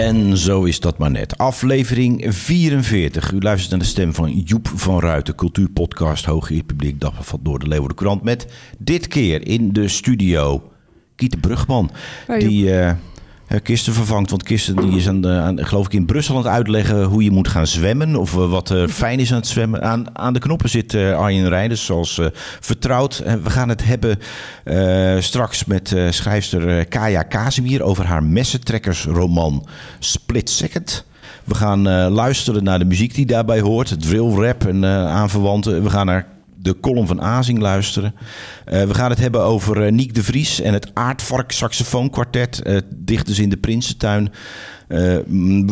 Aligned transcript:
En 0.00 0.36
zo 0.36 0.64
is 0.64 0.80
dat 0.80 0.98
maar 0.98 1.10
net. 1.10 1.38
Aflevering 1.38 2.24
44. 2.28 3.32
U 3.32 3.40
luistert 3.40 3.70
naar 3.70 3.80
de 3.80 3.86
stem 3.86 4.14
van 4.14 4.30
Joep 4.30 4.68
van 4.74 5.00
Ruiten, 5.00 5.34
cultuurpodcast 5.34 6.24
Hooggeëerd 6.24 6.66
Publiek, 6.66 7.00
Dagblad 7.00 7.40
door 7.42 7.58
de 7.58 7.68
Leeuwarden 7.68 7.96
Krant. 7.96 8.22
Met 8.22 8.46
dit 8.78 9.08
keer 9.08 9.46
in 9.46 9.72
de 9.72 9.88
studio 9.88 10.70
Kiete 11.16 11.36
Brugman. 11.36 11.90
die 12.38 12.64
uh, 12.64 12.92
Kisten 13.62 13.92
vervangt. 13.92 14.30
Want 14.30 14.42
Kisten 14.42 14.76
die 14.76 14.96
is 14.96 15.08
aan, 15.08 15.20
de, 15.20 15.28
aan, 15.28 15.66
geloof 15.66 15.86
ik 15.86 15.92
in 15.92 16.06
Brussel 16.06 16.36
aan 16.36 16.42
het 16.42 16.50
uitleggen 16.50 17.04
hoe 17.04 17.24
je 17.24 17.30
moet 17.30 17.48
gaan 17.48 17.66
zwemmen. 17.66 18.16
Of 18.16 18.34
uh, 18.34 18.50
wat 18.50 18.70
er 18.70 18.88
fijn 18.88 19.20
is 19.20 19.30
aan 19.30 19.38
het 19.38 19.46
zwemmen. 19.46 19.82
Aan, 19.82 20.18
aan 20.18 20.32
de 20.32 20.38
knoppen 20.38 20.68
zit 20.68 20.92
uh, 20.92 21.16
Arjen 21.18 21.48
Rijders 21.48 21.84
zoals 21.84 22.18
uh, 22.18 22.26
vertrouwd. 22.60 23.18
En 23.18 23.42
we 23.42 23.50
gaan 23.50 23.68
het 23.68 23.84
hebben 23.84 24.18
straks 25.22 25.64
met 25.64 25.96
schrijfster 26.10 26.84
Kaya 26.84 27.22
Kazimier 27.22 27.82
over 27.82 28.06
haar 28.06 28.22
messentrekkersroman 28.22 29.66
Split 29.98 30.50
Second. 30.50 31.04
We 31.44 31.54
gaan 31.54 31.82
luisteren 32.08 32.64
naar 32.64 32.78
de 32.78 32.84
muziek 32.84 33.14
die 33.14 33.26
daarbij 33.26 33.60
hoort. 33.60 34.00
Drill 34.00 34.34
rap 34.34 34.66
en 34.66 34.84
aanverwanten. 34.86 35.82
We 35.82 35.90
gaan 35.90 36.06
naar 36.06 36.26
de 36.62 36.80
column 36.80 37.06
van 37.06 37.20
Azing 37.20 37.58
luisteren. 37.58 38.14
Uh, 38.14 38.82
we 38.82 38.94
gaan 38.94 39.10
het 39.10 39.18
hebben 39.18 39.42
over 39.42 39.92
uh, 39.92 40.08
de 40.12 40.22
Vries 40.22 40.60
en 40.60 40.72
het 40.72 40.90
Aardvark 40.94 41.52
Saxofoonkwartet. 41.52 42.60
Uh, 42.64 42.78
dichters 42.94 43.38
in 43.38 43.48
de 43.48 43.56
Prinsentuin. 43.56 44.32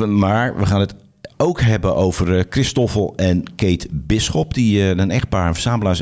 maar 0.07 0.57
we 0.57 0.67
gaan 0.67 0.81
het 0.81 0.95
ook 1.37 1.61
hebben 1.61 1.97
over 1.97 2.47
Christoffel 2.51 3.13
en 3.17 3.43
Kate 3.57 3.89
Bisschop. 3.91 4.55
Die 4.55 4.83
een 4.83 5.11
echtpaar, 5.11 5.47
een 5.47 5.55
verzamelaars 5.55 6.01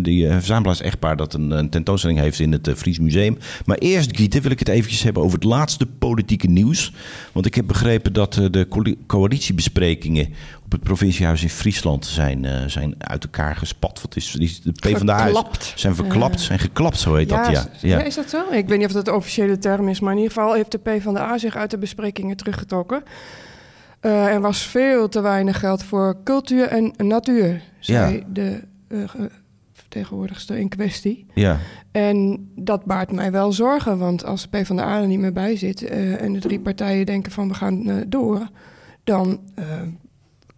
die 0.00 0.26
uh, 0.26 0.32
verzamelaars-echtpaar 0.32 1.16
dat 1.16 1.34
een, 1.34 1.50
een, 1.50 1.70
tentoonstelling 1.70 2.18
heeft 2.18 2.40
in 2.40 2.52
het 2.52 2.72
Fries 2.76 2.98
Museum. 2.98 3.38
Maar 3.64 3.78
eerst, 3.78 4.16
Gieten, 4.16 4.42
wil 4.42 4.50
ik 4.50 4.58
het 4.58 4.68
eventjes 4.68 5.02
hebben 5.02 5.22
over 5.22 5.34
het 5.34 5.46
laatste 5.46 5.86
politieke 5.86 6.46
nieuws. 6.46 6.92
Want 7.32 7.46
ik 7.46 7.54
heb 7.54 7.66
begrepen 7.66 8.12
dat 8.12 8.32
de 8.32 8.66
co 8.68 8.82
coalitiebesprekingen 9.06 10.28
op 10.66 10.72
het 10.72 10.82
provinciehuis 10.82 11.42
in 11.42 11.50
Friesland 11.50 12.06
zijn, 12.06 12.70
zijn 12.70 12.94
uit 12.98 13.24
elkaar 13.24 13.56
gespat. 13.56 14.02
Wat 14.02 14.16
is, 14.16 14.36
is 14.36 14.62
de 14.62 14.72
PvdA 14.72 15.18
verklapt. 15.18 15.72
zijn 15.76 15.94
verklapt, 15.94 16.40
zijn 16.40 16.58
geklapt, 16.58 16.98
zo 16.98 17.14
heet 17.14 17.30
ja, 17.30 17.42
dat. 17.42 17.68
Ja. 17.80 17.88
ja. 17.88 18.02
is 18.02 18.14
dat 18.14 18.30
zo? 18.30 18.50
Ik 18.50 18.68
weet 18.68 18.78
niet 18.78 18.86
of 18.86 18.92
dat 18.92 19.04
de 19.04 19.14
officiële 19.14 19.58
term 19.58 19.88
is, 19.88 20.00
maar 20.00 20.12
in 20.12 20.18
ieder 20.18 20.32
geval 20.32 20.54
heeft 20.54 20.70
de 20.70 20.78
PvdA 20.78 21.38
zich 21.38 21.56
uit 21.56 21.70
de 21.70 21.78
besprekingen 21.78 22.36
teruggetrokken. 22.36 23.02
Uh, 24.00 24.26
er 24.26 24.40
was 24.40 24.62
veel 24.62 25.08
te 25.08 25.20
weinig 25.20 25.58
geld 25.58 25.82
voor 25.82 26.16
cultuur 26.24 26.68
en 26.68 26.94
natuur, 26.96 27.62
zei 27.78 28.16
ja. 28.16 28.22
de 28.32 28.62
uh, 28.88 29.04
vertegenwoordigster 29.72 30.56
in 30.56 30.68
kwestie. 30.68 31.26
Ja. 31.34 31.58
En 31.92 32.48
dat 32.54 32.84
baart 32.84 33.12
mij 33.12 33.32
wel 33.32 33.52
zorgen, 33.52 33.98
want 33.98 34.24
als 34.24 34.42
de 34.42 34.48
PvdA 34.48 35.00
er 35.00 35.06
niet 35.06 35.18
meer 35.18 35.32
bij 35.32 35.56
zit 35.56 35.82
uh, 35.82 36.22
en 36.22 36.32
de 36.32 36.38
drie 36.38 36.60
partijen 36.60 37.06
denken 37.06 37.32
van 37.32 37.48
we 37.48 37.54
gaan 37.54 37.88
uh, 37.88 37.94
door, 38.06 38.48
dan 39.04 39.40
uh, 39.58 39.64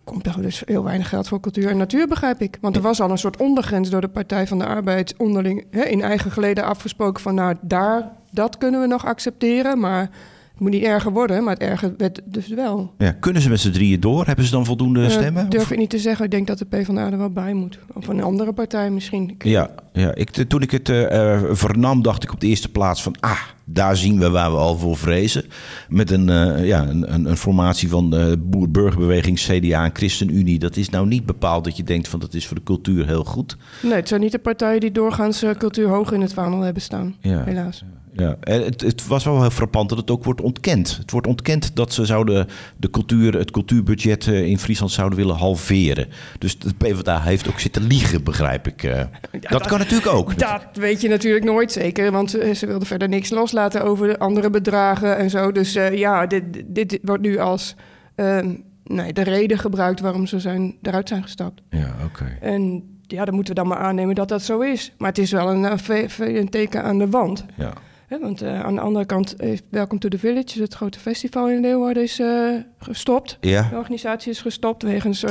komt 0.08 0.26
er 0.26 0.42
dus 0.42 0.62
heel 0.66 0.84
weinig 0.84 1.08
geld 1.08 1.28
voor 1.28 1.40
cultuur 1.40 1.68
en 1.68 1.76
natuur, 1.76 2.06
begrijp 2.06 2.40
ik. 2.40 2.58
Want 2.60 2.76
er 2.76 2.82
was 2.82 3.00
al 3.00 3.10
een 3.10 3.18
soort 3.18 3.36
ondergrens 3.36 3.90
door 3.90 4.00
de 4.00 4.08
Partij 4.08 4.46
van 4.46 4.58
de 4.58 4.66
Arbeid 4.66 5.14
onderling 5.16 5.66
hè, 5.70 5.82
in 5.82 6.02
eigen 6.02 6.30
geleden 6.30 6.64
afgesproken 6.64 7.22
van 7.22 7.34
nou 7.34 7.56
daar, 7.60 8.10
dat 8.30 8.58
kunnen 8.58 8.80
we 8.80 8.86
nog 8.86 9.06
accepteren, 9.06 9.78
maar 9.80 10.10
het 10.58 10.66
moet 10.66 10.76
niet 10.76 10.88
erger 10.88 11.12
worden, 11.12 11.44
maar 11.44 11.52
het 11.52 11.62
erger 11.62 11.94
werd 11.96 12.20
dus 12.24 12.48
wel. 12.48 12.94
Ja, 12.98 13.12
kunnen 13.12 13.42
ze 13.42 13.48
met 13.48 13.60
z'n 13.60 13.70
drieën 13.70 14.00
door? 14.00 14.26
Hebben 14.26 14.44
ze 14.44 14.50
dan 14.50 14.64
voldoende 14.64 15.00
uh, 15.00 15.10
stemmen? 15.10 15.50
durf 15.50 15.70
ik 15.70 15.78
niet 15.78 15.90
te 15.90 15.98
zeggen. 15.98 16.24
Ik 16.24 16.30
denk 16.30 16.46
dat 16.46 16.58
de 16.58 16.64
PvdA 16.64 17.10
er 17.10 17.18
wel 17.18 17.30
bij 17.30 17.54
moet. 17.54 17.78
Of 17.92 18.08
een 18.08 18.22
andere 18.22 18.52
partij 18.52 18.90
misschien. 18.90 19.34
Ja, 19.38 19.70
ja. 19.92 20.14
Ik, 20.14 20.30
toen 20.30 20.62
ik 20.62 20.70
het 20.70 20.88
uh, 20.88 21.40
vernam, 21.50 22.02
dacht 22.02 22.22
ik 22.22 22.32
op 22.32 22.40
de 22.40 22.46
eerste 22.46 22.68
plaats 22.68 23.02
van... 23.02 23.14
ah, 23.20 23.40
daar 23.64 23.96
zien 23.96 24.18
we 24.18 24.30
waar 24.30 24.50
we 24.50 24.56
al 24.56 24.78
voor 24.78 24.96
vrezen. 24.96 25.44
Met 25.88 26.10
een, 26.10 26.28
uh, 26.28 26.66
ja, 26.66 26.88
een, 26.88 27.14
een, 27.14 27.24
een, 27.24 27.36
formatie 27.36 27.88
van 27.88 28.10
de 28.10 28.36
boer-burgerbeweging, 28.38 29.38
CDA 29.38 29.84
en 29.84 29.90
ChristenUnie. 29.92 30.58
Dat 30.58 30.76
is 30.76 30.90
nou 30.90 31.06
niet 31.06 31.26
bepaald 31.26 31.64
dat 31.64 31.76
je 31.76 31.82
denkt 31.82 32.08
van 32.08 32.20
dat 32.20 32.34
is 32.34 32.46
voor 32.46 32.56
de 32.56 32.62
cultuur 32.62 33.06
heel 33.06 33.24
goed. 33.24 33.56
Nee, 33.82 33.92
het 33.92 34.08
zijn 34.08 34.20
niet 34.20 34.32
de 34.32 34.38
partijen 34.38 34.80
die 34.80 34.92
doorgaans 34.92 35.44
cultuur 35.58 35.88
hoog 35.88 36.12
in 36.12 36.20
het 36.20 36.32
vaandel 36.32 36.60
hebben 36.60 36.82
staan, 36.82 37.14
ja. 37.20 37.44
helaas. 37.44 37.78
Ja, 37.78 38.07
en 38.40 38.64
het, 38.64 38.80
het, 38.80 39.06
was 39.06 39.24
wel 39.24 39.40
heel 39.40 39.50
frappant 39.50 39.88
dat 39.88 39.98
het 39.98 40.10
ook 40.10 40.24
wordt 40.24 40.40
ontkend. 40.40 40.96
Het 40.96 41.10
wordt 41.10 41.26
ontkend 41.26 41.76
dat 41.76 41.92
ze 41.92 42.04
zouden 42.04 42.46
de 42.76 42.90
cultuur, 42.90 43.38
het 43.38 43.50
cultuurbudget 43.50 44.26
in 44.26 44.58
Friesland 44.58 44.92
zouden 44.92 45.18
willen 45.18 45.36
halveren. 45.36 46.08
Dus 46.38 46.58
de 46.58 46.74
PvdA 46.74 47.20
heeft 47.20 47.48
ook 47.48 47.60
zitten 47.60 47.82
liegen, 47.82 48.24
begrijp 48.24 48.66
ik. 48.66 48.82
Ja, 48.82 49.10
dat, 49.30 49.42
dat, 49.48 49.66
kan 49.66 49.78
natuurlijk 49.78 50.12
ook. 50.12 50.38
Dat 50.38 50.66
weet 50.72 51.00
je 51.00 51.08
natuurlijk 51.08 51.44
nooit 51.44 51.72
zeker, 51.72 52.12
want 52.12 52.30
ze 52.30 52.66
wilden 52.66 52.86
verder 52.86 53.08
niks 53.08 53.30
loslaten 53.30 53.84
over 53.84 54.18
andere 54.18 54.50
bedragen 54.50 55.16
en 55.16 55.30
zo. 55.30 55.52
Dus 55.52 55.76
uh, 55.76 55.94
ja, 55.94 56.26
dit, 56.26 56.42
dit, 56.66 56.98
wordt 57.02 57.22
nu 57.22 57.38
als 57.38 57.74
uh, 58.16 58.38
nee, 58.84 59.12
de 59.12 59.22
reden 59.22 59.58
gebruikt 59.58 60.00
waarom 60.00 60.26
ze 60.26 60.40
zijn, 60.40 60.76
eruit 60.82 61.08
zijn 61.08 61.22
gestapt. 61.22 61.62
Ja, 61.70 61.94
oké. 62.04 62.22
Okay. 62.22 62.38
En 62.40 62.82
ja, 63.02 63.24
dan 63.24 63.34
moeten 63.34 63.54
we 63.54 63.60
dan 63.60 63.68
maar 63.68 63.78
aannemen 63.78 64.14
dat 64.14 64.28
dat 64.28 64.42
zo 64.42 64.60
is. 64.60 64.92
Maar 64.98 65.08
het 65.08 65.18
is 65.18 65.30
wel 65.30 65.50
een, 65.50 65.78
een 66.18 66.48
teken 66.48 66.82
aan 66.82 66.98
de 66.98 67.08
wand. 67.08 67.44
Ja. 67.56 67.72
Want 68.08 68.42
uh, 68.42 68.64
aan 68.64 68.74
de 68.74 68.80
andere 68.80 69.04
kant 69.04 69.34
heeft 69.36 69.62
Welcome 69.70 70.00
to 70.00 70.08
the 70.08 70.18
Village, 70.18 70.60
het 70.60 70.74
grote 70.74 70.98
festival 70.98 71.50
in 71.50 71.60
Leeuwarden, 71.60 72.02
is 72.02 72.20
uh, 72.20 72.54
gestopt. 72.78 73.38
Ja. 73.40 73.68
De 73.70 73.76
organisatie 73.76 74.30
is 74.30 74.40
gestopt 74.40 74.82
wegens 74.82 75.24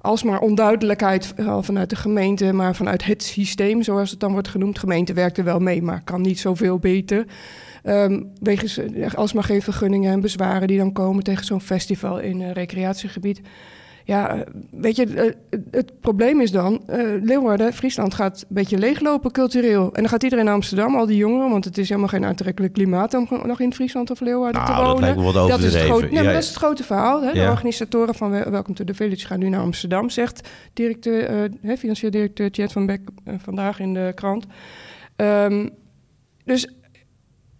alsmaar 0.00 0.40
onduidelijkheid 0.40 1.34
vanuit 1.60 1.90
de 1.90 1.96
gemeente, 1.96 2.52
maar 2.52 2.74
vanuit 2.74 3.04
het 3.04 3.22
systeem, 3.22 3.82
zoals 3.82 4.10
het 4.10 4.20
dan 4.20 4.32
wordt 4.32 4.48
genoemd. 4.48 4.74
De 4.74 4.80
gemeente 4.80 5.12
werkt 5.12 5.38
er 5.38 5.44
wel 5.44 5.58
mee, 5.58 5.82
maar 5.82 6.02
kan 6.04 6.20
niet 6.20 6.38
zoveel 6.38 6.78
beter. 6.78 7.26
Um, 7.84 8.30
wegens 8.40 8.80
alsmaar 9.14 9.44
geen 9.44 9.62
vergunningen 9.62 10.12
en 10.12 10.20
bezwaren 10.20 10.68
die 10.68 10.78
dan 10.78 10.92
komen 10.92 11.24
tegen 11.24 11.44
zo'n 11.44 11.60
festival 11.60 12.20
in 12.20 12.40
een 12.40 12.52
recreatiegebied. 12.52 13.40
Ja, 14.06 14.44
weet 14.70 14.96
je, 14.96 15.34
het 15.70 16.00
probleem 16.00 16.40
is 16.40 16.50
dan, 16.50 16.82
uh, 16.90 17.22
Leeuwarden, 17.22 17.72
Friesland 17.72 18.14
gaat 18.14 18.40
een 18.40 18.54
beetje 18.54 18.78
leeglopen 18.78 19.30
cultureel. 19.30 19.84
En 19.84 20.00
dan 20.00 20.08
gaat 20.08 20.22
iedereen 20.22 20.44
naar 20.44 20.54
Amsterdam, 20.54 20.94
al 20.94 21.06
die 21.06 21.16
jongeren, 21.16 21.50
want 21.50 21.64
het 21.64 21.78
is 21.78 21.88
helemaal 21.88 22.08
geen 22.08 22.24
aantrekkelijk 22.24 22.72
klimaat 22.72 23.14
om 23.14 23.28
nog 23.44 23.60
in 23.60 23.74
Friesland 23.74 24.10
of 24.10 24.20
Leeuwarden 24.20 24.62
nou, 24.62 24.74
te 24.74 24.80
wonen. 24.80 24.92
Dat, 24.92 25.00
lijkt 25.00 25.16
me 25.16 25.24
wat 25.24 25.48
dat 25.48 25.58
is 25.62 25.74
het 25.74 25.82
grote, 25.82 26.04
nee, 26.04 26.14
ja, 26.14 26.22
maar 26.22 26.32
dat 26.32 26.42
is 26.42 26.48
het 26.48 26.56
grote 26.56 26.84
verhaal. 26.84 27.22
Hè? 27.22 27.32
De 27.32 27.50
organisatoren 27.50 28.14
van 28.14 28.30
Welcome 28.30 28.74
to 28.74 28.84
the 28.84 28.94
Village 28.94 29.26
gaan 29.26 29.38
nu 29.38 29.48
naar 29.48 29.60
Amsterdam, 29.60 30.10
zegt 30.10 30.48
directeur, 30.72 31.50
uh, 31.62 31.76
financieel 31.76 32.10
directeur 32.10 32.50
Jet 32.50 32.72
van 32.72 32.86
Beck 32.86 33.00
uh, 33.24 33.34
vandaag 33.38 33.80
in 33.80 33.94
de 33.94 34.12
krant. 34.14 34.46
Um, 35.16 35.70
dus 36.44 36.68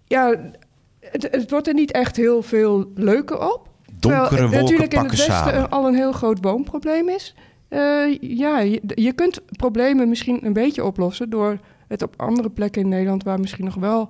ja, 0.06 0.52
het, 1.00 1.28
het 1.30 1.50
wordt 1.50 1.66
er 1.66 1.74
niet 1.74 1.92
echt 1.92 2.16
heel 2.16 2.42
veel 2.42 2.90
leuker 2.94 3.52
op. 3.52 3.68
Donkere 4.10 4.28
Terwijl, 4.28 4.50
wolken 4.50 4.62
natuurlijk 4.62 4.94
in 4.94 5.00
het 5.00 5.26
westen 5.26 5.70
al 5.70 5.86
een 5.86 5.94
heel 5.94 6.12
groot 6.12 6.38
woonprobleem 6.40 7.08
is. 7.08 7.34
Uh, 7.70 8.18
ja, 8.20 8.58
je, 8.58 8.80
je, 8.94 9.12
kunt 9.12 9.40
problemen 9.56 10.08
misschien 10.08 10.46
een 10.46 10.52
beetje 10.52 10.84
oplossen 10.84 11.30
door 11.30 11.58
het 11.88 12.02
op 12.02 12.14
andere 12.16 12.50
plekken 12.50 12.82
in 12.82 12.88
Nederland, 12.88 13.22
waar 13.22 13.40
misschien 13.40 13.64
nog 13.64 13.74
wel 13.74 14.08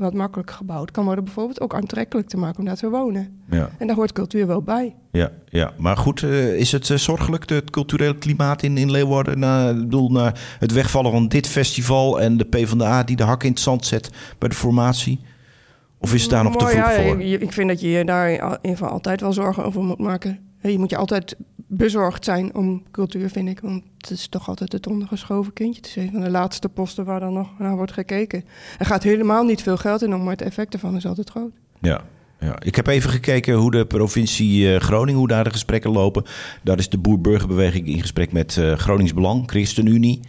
wat 0.00 0.14
makkelijk 0.14 0.50
gebouwd 0.50 0.90
kan 0.90 1.04
worden, 1.04 1.24
bijvoorbeeld 1.24 1.60
ook 1.60 1.74
aantrekkelijk 1.74 2.28
te 2.28 2.36
maken 2.36 2.58
om 2.58 2.64
daar 2.64 2.76
te 2.76 2.90
wonen. 2.90 3.42
Ja. 3.50 3.70
En 3.78 3.86
daar 3.86 3.96
hoort 3.96 4.12
cultuur 4.12 4.46
wel 4.46 4.62
bij. 4.62 4.94
Ja, 5.12 5.30
ja. 5.48 5.72
maar 5.78 5.96
goed, 5.96 6.22
uh, 6.22 6.54
is 6.54 6.72
het 6.72 6.88
uh, 6.88 6.96
zorgelijk, 6.96 7.48
het 7.48 7.70
culturele 7.70 8.18
klimaat 8.18 8.62
in, 8.62 8.76
in 8.76 8.90
Leeuwarden? 8.90 9.38
Na, 9.38 9.74
bedoel, 9.74 10.10
na 10.10 10.34
het 10.58 10.72
wegvallen 10.72 11.12
van 11.12 11.28
dit 11.28 11.46
festival 11.46 12.20
en 12.20 12.36
de 12.36 12.44
PvdA 12.44 13.02
die 13.02 13.16
de 13.16 13.22
hak 13.22 13.42
in 13.42 13.50
het 13.50 13.60
zand 13.60 13.86
zet 13.86 14.10
bij 14.38 14.48
de 14.48 14.54
formatie? 14.54 15.20
Of 16.00 16.14
is 16.14 16.22
het 16.22 16.30
daar 16.30 16.44
nog 16.44 16.56
te 16.56 16.66
vroeg 16.66 16.76
ja, 16.76 17.02
voor? 17.02 17.20
Ik 17.20 17.52
vind 17.52 17.68
dat 17.68 17.80
je 17.80 17.88
je 17.88 18.04
daar 18.04 18.30
in 18.30 18.42
ieder 18.42 18.58
geval 18.62 18.88
altijd 18.88 19.20
wel 19.20 19.32
zorgen 19.32 19.64
over 19.64 19.82
moet 19.82 19.98
maken. 19.98 20.38
Je 20.60 20.78
moet 20.78 20.90
je 20.90 20.96
altijd 20.96 21.36
bezorgd 21.56 22.24
zijn 22.24 22.54
om 22.54 22.82
cultuur, 22.90 23.30
vind 23.30 23.48
ik. 23.48 23.60
Want 23.60 23.82
het 23.98 24.10
is 24.10 24.28
toch 24.28 24.48
altijd 24.48 24.72
het 24.72 24.86
ondergeschoven 24.86 25.52
kindje. 25.52 25.80
Het 25.80 25.86
is 25.86 25.96
een 25.96 26.10
van 26.10 26.20
de 26.20 26.30
laatste 26.30 26.68
posten 26.68 27.04
waar 27.04 27.20
dan 27.20 27.32
nog 27.32 27.58
naar 27.58 27.76
wordt 27.76 27.92
gekeken. 27.92 28.44
Er 28.78 28.86
gaat 28.86 29.02
helemaal 29.02 29.44
niet 29.44 29.62
veel 29.62 29.76
geld 29.76 30.02
in 30.02 30.14
om, 30.14 30.22
maar 30.22 30.32
het 30.32 30.42
effect 30.42 30.72
ervan 30.72 30.96
is 30.96 31.06
altijd 31.06 31.30
groot. 31.30 31.52
Ja. 31.80 32.04
Ja, 32.40 32.60
ik 32.60 32.76
heb 32.76 32.86
even 32.86 33.10
gekeken 33.10 33.54
hoe 33.54 33.70
de 33.70 33.86
provincie 33.86 34.72
uh, 34.72 34.76
Groningen, 34.76 35.18
hoe 35.18 35.28
daar 35.28 35.44
de 35.44 35.50
gesprekken 35.50 35.90
lopen. 35.90 36.24
Daar 36.62 36.78
is 36.78 36.88
de 36.88 36.98
boer-burgerbeweging 36.98 37.86
in 37.86 38.00
gesprek 38.00 38.32
met 38.32 38.56
uh, 38.56 38.72
Gronings 38.72 39.14
Belang, 39.14 39.50
ChristenUnie 39.50 40.20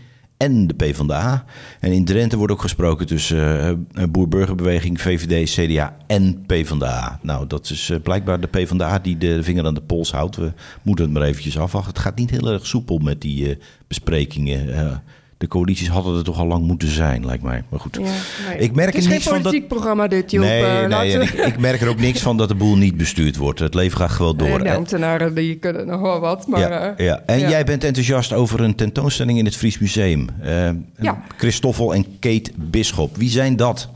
en 0.42 0.68
de 0.68 0.74
PvdA. 0.74 1.46
En 1.80 1.92
in 1.92 2.06
Drenthe 2.06 2.38
wordt 2.38 2.54
ook 2.54 2.62
gesproken 2.62 3.08
tussen 3.08 3.88
uh, 3.94 4.04
boer-burgerbeweging, 4.10 5.02
VVD, 5.02 5.50
CDA 5.50 5.98
en 6.08 6.44
PvdA. 6.46 7.20
Nou, 7.22 7.48
dat 7.48 7.70
is 7.70 7.90
uh, 7.90 8.00
blijkbaar 8.04 8.40
de 8.40 8.48
PvdA 8.48 9.00
die 9.00 9.18
de 9.18 9.44
vinger 9.44 9.66
aan 9.66 9.74
de 9.74 9.82
pols 9.82 10.12
houdt. 10.12 10.36
We 10.36 10.54
moeten 10.82 11.06
het 11.06 11.14
maar 11.14 11.24
eventjes 11.24 11.58
afwachten. 11.58 11.94
Het 11.94 12.02
gaat 12.02 12.18
niet 12.18 12.30
heel 12.30 12.52
erg 12.52 12.66
soepel 12.66 12.98
met 12.98 13.22
die 13.22 13.58
besprekingen. 13.88 15.02
De 15.42 15.48
coalities 15.48 15.88
hadden 15.90 16.18
er 16.18 16.24
toch 16.24 16.40
al 16.40 16.46
lang 16.48 16.66
moeten 16.66 16.88
zijn, 16.92 17.26
lijkt 17.26 17.44
mij. 17.44 17.64
Maar 17.70 17.80
goed. 17.80 17.96
Ja, 18.02 18.02
nee. 18.50 18.58
Ik 18.58 18.76
merk 18.76 18.88
het 18.88 18.98
is 18.98 19.04
er 19.04 19.10
geen 19.10 19.12
niets 19.20 19.24
van 19.30 19.34
dat- 19.34 19.44
politiek 19.44 19.68
programma 19.68 20.08
dit, 20.08 20.32
Joep. 20.32 20.44
nee, 20.44 20.64
Eh, 20.64 20.88
nee 21.00 21.12
ik, 21.20 21.30
ik 21.34 21.60
merk 21.60 21.82
er 21.82 21.88
ook 21.90 22.00
niks 22.00 22.20
van 22.22 22.38
dat 22.38 22.48
de 22.48 22.56
boel 22.56 22.76
niet 22.78 22.98
bestuurd 22.98 23.38
wordt. 23.38 23.60
Het 23.60 23.74
leven 23.74 23.98
gaat 23.98 24.12
gewoon 24.12 24.38
door. 24.38 24.58
De 24.60 24.70
En- 24.70 24.76
ambtenaren 24.76 25.34
die 25.36 25.56
kunnen 25.56 25.88
nog 25.88 26.02
wel 26.02 26.20
wat, 26.20 26.48
maar... 26.48 26.60
ja, 26.60 26.96
eh, 26.96 27.06
ja. 27.06 27.24
En 27.26 27.40
ja. 27.40 27.50
jij 27.50 27.64
bent 27.64 27.84
enthousiast 27.84 28.34
over 28.34 28.62
een 28.62 28.76
tentoonstelling 28.76 29.38
in 29.38 29.46
het 29.46 29.56
Fries 29.56 29.80
Museum. 29.80 30.28
Eh 30.42 30.70
Ja. 31.00 31.22
Christoffel 31.38 31.94
en 31.94 32.06
Kate 32.20 32.52
Bisschop. 32.56 33.18
Wie 33.18 33.30
zijn 33.30 33.56
dat? 33.56 33.90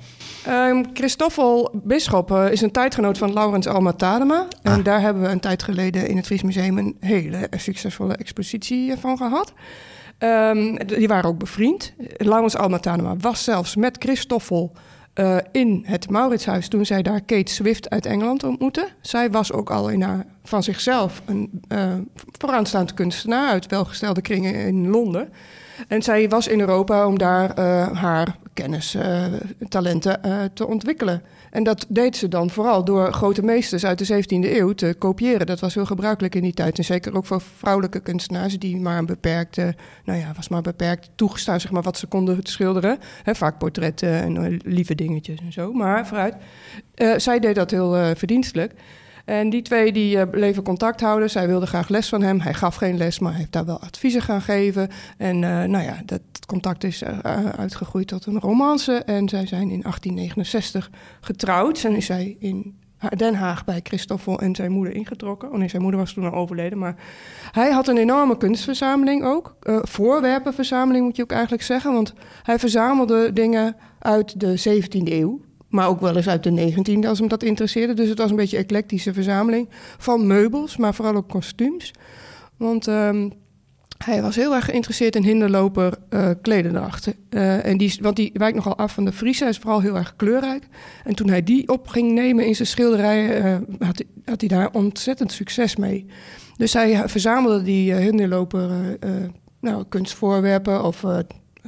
Ehm, 0.46 0.84
Christoffel 0.94 1.70
Bisschop 1.84 2.32
eh, 2.32 2.52
is 2.52 2.62
een 2.62 2.72
tijdgenoot 2.72 3.18
van 3.18 3.34
Laurens 3.34 3.68
Alma 3.68 3.92
Tadema. 3.94 4.48
En 4.62 4.78
Ah. 4.78 4.84
daar 4.84 5.02
hebben 5.02 5.24
we 5.24 5.30
een 5.30 5.40
tijd 5.40 5.64
geleden 5.64 6.08
in 6.08 6.18
het 6.18 6.26
Fries 6.26 6.44
Museum 6.44 6.78
een 6.78 6.96
hele 7.00 7.50
succesvolle 7.58 8.16
expositie 8.16 8.92
eh, 8.92 8.98
van 8.98 9.18
gehad. 9.18 9.54
Ehm, 10.18 10.76
die 10.86 11.08
waren 11.08 11.30
ook 11.30 11.38
bevriend. 11.38 11.94
Laurens 12.18 12.56
Alma 12.56 12.80
Tadema 12.80 13.16
was 13.18 13.44
zelfs 13.44 13.76
met 13.76 13.96
Christoffel 14.00 14.72
eh, 15.14 15.38
in 15.52 15.84
het 15.88 16.10
Mauritshuis 16.10 16.68
toen 16.68 16.86
zij 16.86 17.02
daar 17.02 17.22
Kate 17.22 17.52
Swift 17.52 17.90
uit 17.90 18.06
Engeland 18.06 18.44
ontmoette. 18.44 18.88
Zij 19.02 19.32
was 19.32 19.52
ook 19.52 19.70
al 19.70 19.90
in 19.90 20.02
haar, 20.02 20.26
van 20.44 20.64
zichzelf 20.64 21.22
een 21.26 21.62
eh 21.68 21.94
vooraanstaand 22.40 22.94
kunstenaar 22.94 23.50
uit 23.50 23.66
welgestelde 23.66 24.22
kringen 24.22 24.54
in 24.54 24.90
Londen. 24.90 25.30
En 25.88 26.02
zij 26.02 26.30
was 26.30 26.48
in 26.48 26.60
Europa 26.60 27.08
om 27.08 27.18
daar 27.18 27.60
haar 27.94 28.36
kennis, 28.56 28.96
eh, 28.96 29.26
talenten 29.70 30.24
eh, 30.24 30.44
te 30.54 30.68
ontwikkelen. 30.68 31.22
En 31.52 31.64
dat 31.64 31.86
deed 31.90 32.18
ze 32.18 32.28
dan 32.28 32.50
vooral 32.50 32.86
door 32.86 33.14
grote 33.14 33.44
meesters 33.44 33.86
uit 33.86 33.98
de 33.98 34.06
17e 34.06 34.58
eeuw 34.58 34.74
te 34.74 34.96
kopiëren. 34.98 35.46
Dat 35.46 35.60
was 35.60 35.74
heel 35.74 35.86
gebruikelijk 35.86 36.36
in 36.36 36.42
die 36.42 36.54
tijd. 36.54 36.78
En 36.78 36.84
zeker 36.84 37.16
ook 37.16 37.26
voor 37.26 37.42
vrouwelijke 37.42 38.00
kunstenaars 38.00 38.60
die 38.60 38.78
maar 38.78 38.98
een 38.98 39.06
beperkte, 39.06 39.76
nou 40.04 40.20
ja, 40.20 40.32
was 40.36 40.48
maar 40.48 40.62
beperkt 40.62 41.10
toegestaan, 41.16 41.60
zeg 41.60 41.72
maar, 41.72 41.82
wat 41.82 41.98
ze 41.98 42.08
konden 42.08 42.40
schilderen. 42.44 42.98
Vaak 43.24 43.58
portretten 43.58 44.22
en 44.22 44.38
eh, 44.38 44.60
lieve 44.64 44.96
dingetjes 44.96 45.40
en 45.40 45.52
zo. 45.52 45.74
Maar 45.74 46.08
vooruit. 46.08 46.36
Zij 47.18 47.40
deed 47.40 47.56
dat 47.56 47.72
heel 47.72 48.16
verdienstelijk. 48.16 48.74
En 49.26 49.50
die 49.50 49.62
twee 49.62 49.92
die 49.92 50.20
eh, 50.20 50.30
bleven 50.30 50.64
contact 50.64 51.02
houden. 51.02 51.30
Zij 51.30 51.48
wilde 51.48 51.66
graag 51.66 51.88
les 51.88 52.10
van 52.10 52.22
hem. 52.22 52.40
Hij 52.40 52.54
gaf 52.54 52.76
geen 52.76 52.98
les, 52.98 53.20
maar 53.20 53.32
hij 53.32 53.40
heeft 53.40 53.52
daar 53.52 53.66
wel 53.66 53.80
adviezen 53.80 54.22
gaan 54.22 54.42
geven. 54.42 54.90
En 55.18 55.44
eh, 55.44 55.64
nou 55.64 55.84
ja, 55.84 56.02
dat 56.06 56.22
contact 56.46 56.84
is 56.84 57.02
eh, 57.02 57.20
uitgegroeid 57.58 58.08
tot 58.08 58.26
een 58.26 58.40
romance. 58.40 58.94
En 58.94 59.30
zij 59.30 59.46
zijn 59.48 59.70
in 59.70 59.82
1869 59.82 60.90
getrouwd. 61.22 61.84
En 61.84 61.96
is 61.96 62.06
zij 62.06 62.36
in 62.40 62.80
Den 63.16 63.36
Haag 63.36 63.66
bij 63.66 63.80
Christoffel 63.84 64.40
en 64.40 64.56
zijn 64.56 64.72
moeder 64.72 64.94
ingetrokken. 64.94 65.52
Oh 65.52 65.58
nee, 65.58 65.70
zijn 65.70 65.82
moeder 65.82 66.00
was 66.00 66.14
toen 66.14 66.26
al 66.26 66.34
overleden. 66.34 66.78
Maar 66.78 66.96
hij 67.52 67.72
had 67.72 67.88
een 67.88 67.98
enorme 67.98 68.38
kunstverzameling 68.38 69.24
ook. 69.24 69.56
Voorwerpenverzameling 69.82 71.06
moet 71.06 71.16
je 71.16 71.24
ook 71.24 71.32
eigenlijk 71.32 71.64
zeggen. 71.64 71.94
Want 71.94 72.14
hij 72.44 72.60
verzamelde 72.60 73.34
dingen 73.34 73.76
uit 74.00 74.40
de 74.40 74.80
17e 74.82 75.12
eeuw. 75.12 75.45
Maar 75.76 75.88
ook 75.88 76.02
wel 76.02 76.16
eens 76.16 76.28
uit 76.28 76.44
de 76.44 76.74
19e 76.74 77.08
als 77.08 77.20
hem 77.20 77.28
dat 77.28 77.44
interesseerde. 77.44 77.94
Dus 77.94 78.10
het 78.10 78.18
was 78.18 78.30
een 78.30 78.36
beetje 78.36 78.58
een 78.58 78.64
eclectische 78.64 79.14
verzameling 79.14 79.70
van 79.98 80.28
meubels, 80.28 80.78
maar 80.78 80.94
vooral 80.94 81.16
ook 81.16 81.30
kostuums. 81.30 81.94
Want 82.58 82.88
ehm, 82.88 83.30
hij 84.06 84.22
was 84.22 84.36
heel 84.36 84.56
erg 84.56 84.66
geïnteresseerd 84.66 85.16
in 85.16 85.24
hinderloper 85.24 85.94
eh 86.10 86.30
klederdrachten. 86.42 87.14
Eh, 87.30 87.66
en 87.66 87.78
die, 87.78 87.98
want 88.02 88.16
die 88.16 88.32
wijkt 88.34 88.56
nogal 88.56 88.78
af 88.78 88.94
van 88.94 89.06
de 89.06 89.12
Friese. 89.12 89.44
Hij 89.44 89.52
is 89.52 89.58
vooral 89.58 89.82
heel 89.82 89.96
erg 89.96 90.16
kleurrijk. 90.16 90.68
En 91.04 91.16
toen 91.16 91.30
hij 91.30 91.44
die 91.44 91.68
op 91.68 91.88
ging 91.88 92.12
nemen 92.12 92.46
in 92.46 92.56
zijn 92.56 92.68
schilderijen, 92.68 93.44
eh, 93.44 93.88
had, 93.88 94.04
had 94.26 94.40
hij 94.40 94.50
daar 94.50 94.70
ontzettend 94.72 95.32
succes 95.32 95.76
mee. 95.76 96.06
Dus 96.58 96.74
hij 96.74 97.10
verzamelde 97.10 97.62
die 97.62 97.94
hinderloper 97.94 98.70
nou, 99.60 99.86
kunstvoorwerpen 99.90 100.84
of, 100.84 101.04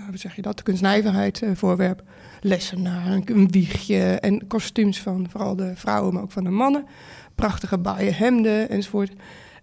hoe 0.05 0.17
zeg 0.17 0.35
je 0.35 0.41
dat, 0.41 0.63
kunstnijverheid 0.63 1.41
eh, 1.41 1.49
voorwerp. 1.53 2.03
Lessenaar, 2.41 3.21
een, 3.25 3.47
wiegje 3.51 4.03
en 4.03 4.47
kostuums 4.47 5.01
van 5.01 5.27
vooral 5.29 5.55
de 5.55 5.71
vrouwen, 5.75 6.13
maar 6.13 6.23
ook 6.23 6.31
van 6.31 6.43
de 6.43 6.49
mannen. 6.49 6.85
Prachtige 7.35 7.77
baaien 7.77 8.13
hemden 8.13 8.69
enzovoort. 8.69 9.11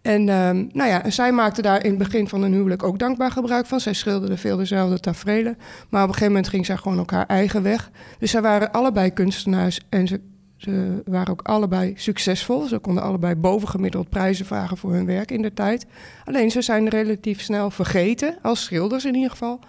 En 0.04 0.28
ehm, 0.28 0.66
nou 0.72 0.90
ja, 0.90 1.10
zij 1.10 1.32
maakte 1.32 1.62
daar 1.62 1.84
in 1.84 1.90
het 1.90 1.98
begin 1.98 2.28
van 2.28 2.42
hun 2.42 2.52
huwelijk 2.52 2.82
ook 2.82 2.98
dankbaar 2.98 3.30
gebruik 3.30 3.66
van. 3.66 3.80
Zij 3.80 3.92
schilderde 3.92 4.36
veel 4.36 4.56
dezelfde 4.56 5.00
tafereelen. 5.00 5.56
Maar 5.88 6.02
op 6.02 6.08
een 6.08 6.14
gegeven 6.14 6.26
moment 6.26 6.48
ging 6.48 6.66
zij 6.66 6.76
gewoon 6.76 7.00
ook 7.00 7.10
haar 7.10 7.26
eigen 7.26 7.62
weg. 7.62 7.90
Dus 8.18 8.30
zij 8.30 8.42
waren 8.42 8.72
allebei 8.72 9.12
kunstenaars 9.12 9.80
en 9.88 10.06
ze, 10.06 10.20
ze 10.56 11.02
waren 11.04 11.32
ook 11.32 11.42
allebei 11.42 11.92
succesvol. 11.96 12.66
Ze 12.66 12.78
konden 12.78 13.02
allebei 13.02 13.34
bovengemiddeld 13.34 14.08
prijzen 14.08 14.46
vragen 14.46 14.76
voor 14.76 14.92
hun 14.92 15.06
werk 15.06 15.30
in 15.30 15.42
de 15.42 15.52
tijd. 15.52 15.86
Alleen 16.24 16.50
ze 16.50 16.62
zijn 16.62 16.88
relatief 16.88 17.40
snel 17.40 17.70
vergeten, 17.70 18.38
als 18.42 18.64
schilders 18.64 19.04
in 19.04 19.14
ieder 19.14 19.30
geval. 19.30 19.60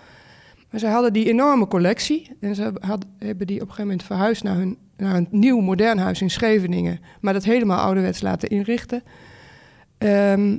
Maar 0.75 0.83
zij 0.83 0.94
hadden 0.94 1.13
die 1.13 1.27
enorme 1.27 1.68
collectie. 1.68 2.30
En 2.39 2.56
ze 2.56 2.74
hebben 3.19 3.48
die 3.48 3.56
op 3.56 3.68
een 3.68 3.74
gegeven 3.74 3.83
moment 3.83 4.04
verhuisd 4.04 4.44
naar, 4.44 4.56
hun, 4.56 4.77
naar 4.98 5.16
een 5.16 5.27
nieuw 5.31 5.60
modern 5.60 5.98
huis 5.98 6.22
in 6.22 6.30
Scheveningen. 6.30 7.00
Maar 7.22 7.33
dat 7.33 7.44
helemaal 7.44 7.80
ouderwets 7.80 8.22
laten 8.22 8.50
inrichten. 8.50 9.04
Ehm, 9.98 10.57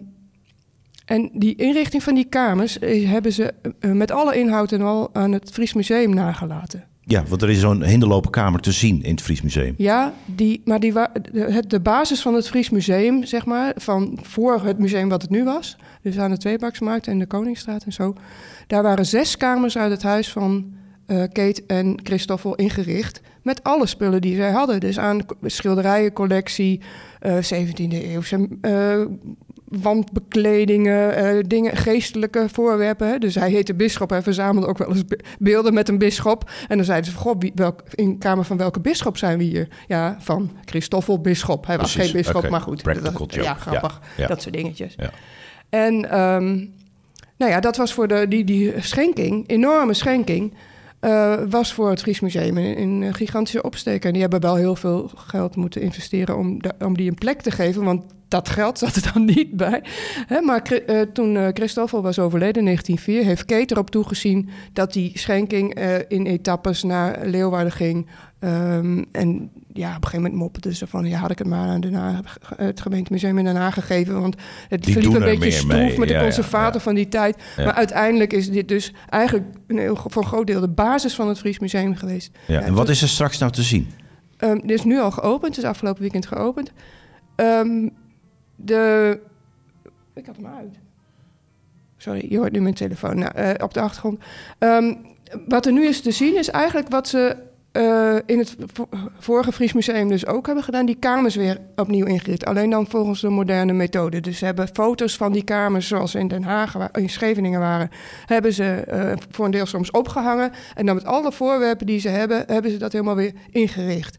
en 1.04 1.30
die 1.32 1.54
inrichting 1.54 2.02
van 2.02 2.14
die 2.14 2.24
kamers 2.24 2.78
hebben 2.80 3.32
ze 3.32 3.54
eh, 3.80 3.90
met 3.90 4.10
alle 4.10 4.38
inhoud 4.38 4.72
en 4.72 4.80
al 4.80 5.14
aan 5.14 5.32
het 5.32 5.50
Fries 5.50 5.72
Museum 5.72 6.14
nagelaten. 6.14 6.84
Ja, 7.08 7.24
want 7.28 7.42
er 7.42 7.50
is 7.50 7.60
zo'n 7.60 7.82
hinderlopenkamer 7.82 8.60
te 8.60 8.72
zien 8.72 9.02
in 9.02 9.10
het 9.10 9.22
Fries 9.22 9.42
Museum. 9.42 9.74
Ja, 9.76 10.12
die, 10.24 10.62
maar 10.64 10.80
die 10.80 10.92
de, 10.92 11.64
de 11.66 11.80
basis 11.80 12.20
van 12.20 12.34
het 12.34 12.48
Fries 12.48 12.70
Museum, 12.70 13.24
zeg 13.24 13.46
maar, 13.46 13.72
van 13.76 14.18
voor 14.22 14.64
het 14.64 14.78
museum 14.78 15.08
wat 15.08 15.22
het 15.22 15.30
nu 15.30 15.44
was, 15.44 15.76
dus 16.02 16.18
aan 16.18 16.30
de 16.30 16.38
Tweebaksmarkt 16.38 17.06
en 17.06 17.18
de 17.18 17.26
Koningsstraat 17.26 17.84
en 17.84 17.92
zo, 17.92 18.14
daar 18.66 18.82
waren 18.82 19.06
zes 19.06 19.36
kamers 19.36 19.78
uit 19.78 19.90
het 19.90 20.02
huis 20.02 20.32
van 20.32 20.74
eh, 21.06 21.18
Kate 21.18 21.62
en 21.66 22.00
Christoffel 22.02 22.54
ingericht. 22.54 23.20
Met 23.42 23.62
alle 23.62 23.86
spullen 23.86 24.20
die 24.20 24.36
zij 24.36 24.50
hadden. 24.50 24.80
Dus 24.80 24.98
aan 24.98 25.20
schilderijencollectie, 25.42 26.80
eh 27.20 27.36
17e 27.36 27.88
eeuwse 27.88 28.48
eh, 28.60 29.00
wandbekledingen, 29.82 31.14
eh, 31.16 31.44
dingen, 31.46 31.76
geestelijke 31.76 32.46
voorwerpen. 32.52 33.08
Hè. 33.08 33.18
Dus 33.18 33.34
hij 33.34 33.50
heette 33.50 33.74
bisschop. 33.74 34.10
Hij 34.10 34.22
verzamelde 34.22 34.66
ook 34.66 34.78
wel 34.78 34.88
eens 34.88 35.04
be- 35.04 35.20
beelden 35.38 35.74
met 35.74 35.88
een 35.88 35.98
bisschop. 35.98 36.50
En 36.68 36.76
dan 36.76 36.86
zeiden 36.86 37.10
ze 37.10 37.16
goh, 37.16 37.34
wie, 37.38 37.52
welk, 37.54 37.82
in 37.94 38.18
kamer 38.18 38.44
van 38.44 38.56
welke 38.56 38.80
bisschop 38.80 39.16
zijn 39.16 39.38
we 39.38 39.44
hier? 39.44 39.68
Ja, 39.88 40.16
van 40.20 40.50
Christoffel 40.64 41.20
bisschop. 41.20 41.66
Hij 41.66 41.78
was 41.78 41.92
Precies, 41.92 42.10
geen 42.10 42.20
bisschop, 42.20 42.48
maar 42.48 42.60
goed. 42.60 42.84
Dat, 42.84 43.34
ja, 43.34 43.54
grappig. 43.54 44.00
ja, 44.16 44.22
ja. 44.22 44.26
Dat 44.28 44.42
soort 44.42 44.54
dingetjes. 44.54 44.94
Ja. 44.96 45.10
En 45.68 46.10
ehm, 46.10 46.54
nou 47.36 47.50
ja, 47.52 47.60
dat 47.60 47.76
was 47.76 47.92
voor 47.92 48.08
de, 48.08 48.28
die, 48.28 48.44
die 48.44 48.72
schenking, 48.80 49.48
enorme 49.48 49.94
schenking, 49.94 50.54
eh, 51.06 51.34
was 51.48 51.72
voor 51.72 51.90
het 51.90 52.00
Fries 52.00 52.20
Museum 52.20 52.56
een, 52.56 53.02
een 53.02 53.14
gigantische 53.14 53.62
opsteker. 53.62 54.06
En 54.06 54.12
die 54.12 54.20
hebben 54.20 54.40
wel 54.40 54.54
heel 54.54 54.76
veel 54.76 55.10
geld 55.16 55.56
moeten 55.56 55.80
investeren 55.80 56.36
om, 56.36 56.60
om 56.78 56.96
die 56.96 57.08
een 57.08 57.14
plek 57.14 57.40
te 57.40 57.50
geven, 57.50 57.84
want 57.84 58.02
dat 58.28 58.48
geld 58.48 58.78
zat 58.82 58.96
er 58.96 59.12
dan 59.12 59.24
niet 59.24 59.56
bij. 59.56 59.82
Maar 60.42 60.62
eh, 60.62 61.00
toen 61.00 61.36
eh 61.36 61.48
Christoffel 61.52 62.02
was 62.02 62.18
overleden 62.18 62.58
in 62.58 62.64
1904, 62.64 63.24
heeft 63.24 63.44
Kate 63.44 63.74
erop 63.74 63.90
toegezien 63.90 64.48
dat 64.72 64.92
die 64.92 65.18
schenking 65.18 65.74
in 66.08 66.26
etappes 66.26 66.82
naar 66.82 67.26
Leeuwarden 67.26 67.72
ging. 67.72 68.06
Ehm, 68.38 69.02
en 69.12 69.50
ja, 69.72 69.88
op 69.88 69.94
een 69.94 70.02
gegeven 70.02 70.22
moment 70.22 70.34
mopperde 70.34 70.74
ze 70.74 70.86
van... 70.86 71.04
ja, 71.04 71.18
had 71.18 71.30
ik 71.30 71.38
het 71.38 71.46
maar 71.46 71.68
aan 71.68 71.80
Den 71.80 71.94
Haag, 71.94 72.38
het 72.56 72.80
gemeentemuseum 72.80 73.38
in 73.38 73.44
Den 73.44 73.56
Haag 73.56 73.74
gegeven... 73.74 74.20
want 74.20 74.36
het 74.68 74.82
Die 74.82 74.92
verliep 74.92 75.14
een 75.14 75.20
beetje 75.20 75.50
stroef 75.50 75.96
met 75.96 76.08
de 76.08 76.14
Ja, 76.14 76.20
conservator 76.20 76.74
ja. 76.74 76.80
van 76.80 76.94
die 76.94 77.08
tijd. 77.08 77.36
Maar 77.56 77.72
uiteindelijk 77.72 78.32
is 78.32 78.50
dit 78.50 78.68
dus 78.68 78.92
eigenlijk 79.08 79.44
een 79.66 79.78
heel, 79.78 79.96
voor 79.96 80.22
een 80.22 80.28
groot 80.28 80.46
deel... 80.46 80.60
de 80.60 80.68
basis 80.68 81.14
van 81.14 81.28
het 81.28 81.38
Fries 81.38 81.58
Museum 81.58 81.96
geweest. 81.96 82.30
Ja. 82.46 82.60
En 82.60 82.74
wat 82.74 82.88
is 82.88 83.02
er 83.02 83.08
straks 83.08 83.38
nou 83.38 83.52
te 83.52 83.62
zien? 83.62 83.90
Ehm, 84.36 84.58
dit 84.60 84.78
is 84.78 84.84
nu 84.84 85.00
al 85.00 85.10
geopend, 85.10 85.56
het 85.56 85.64
is 85.64 85.70
afgelopen 85.70 86.00
weekend 86.00 86.26
geopend. 86.26 86.72
Ehm, 87.36 87.88
de... 88.56 89.18
Ik 90.14 90.26
had 90.26 90.36
hem 90.36 90.46
uit. 90.46 90.78
Sorry, 91.96 92.26
je 92.28 92.38
hoort 92.38 92.52
nu 92.52 92.60
mijn 92.60 92.74
telefoon 92.74 93.18
nou, 93.18 93.34
eh, 93.34 93.50
op 93.64 93.74
de 93.74 93.80
achtergrond. 93.80 94.18
Wat 95.48 95.66
er 95.66 95.72
nu 95.72 95.86
is 95.86 96.00
te 96.00 96.10
zien 96.10 96.36
is 96.36 96.50
eigenlijk 96.50 96.88
wat 96.88 97.08
ze 97.08 97.36
eh, 97.76 98.16
in 98.26 98.38
het 98.38 98.56
vo- 98.72 98.88
vorige 99.18 99.52
Fries 99.52 99.72
Museum 99.72 100.08
dus 100.08 100.26
ook 100.26 100.46
hebben 100.46 100.64
gedaan. 100.64 100.86
Die 100.86 100.96
kamers 100.98 101.34
weer 101.34 101.60
opnieuw 101.76 102.06
ingericht. 102.06 102.44
Alleen 102.44 102.70
dan 102.70 102.86
volgens 102.86 103.20
de 103.20 103.28
moderne 103.28 103.72
methode. 103.72 104.20
Dus 104.20 104.38
ze 104.38 104.44
hebben 104.44 104.68
foto's 104.72 105.16
van 105.16 105.32
die 105.32 105.44
kamers 105.44 105.88
zoals 105.88 106.10
ze 106.10 106.18
in 106.18 106.28
Den 106.28 106.42
Haag, 106.42 106.90
in 106.92 107.10
Scheveningen 107.10 107.60
waren... 107.60 107.90
hebben 108.26 108.52
ze 108.52 108.64
eh, 108.64 109.12
voor 109.30 109.44
een 109.44 109.50
deel 109.50 109.66
soms 109.66 109.90
opgehangen. 109.90 110.52
En 110.74 110.86
dan 110.86 110.94
met 110.94 111.04
alle 111.04 111.32
voorwerpen 111.32 111.86
die 111.86 112.00
ze 112.00 112.08
hebben, 112.08 112.44
hebben 112.46 112.70
ze 112.70 112.76
dat 112.76 112.92
helemaal 112.92 113.16
weer 113.16 113.32
ingericht. 113.50 114.16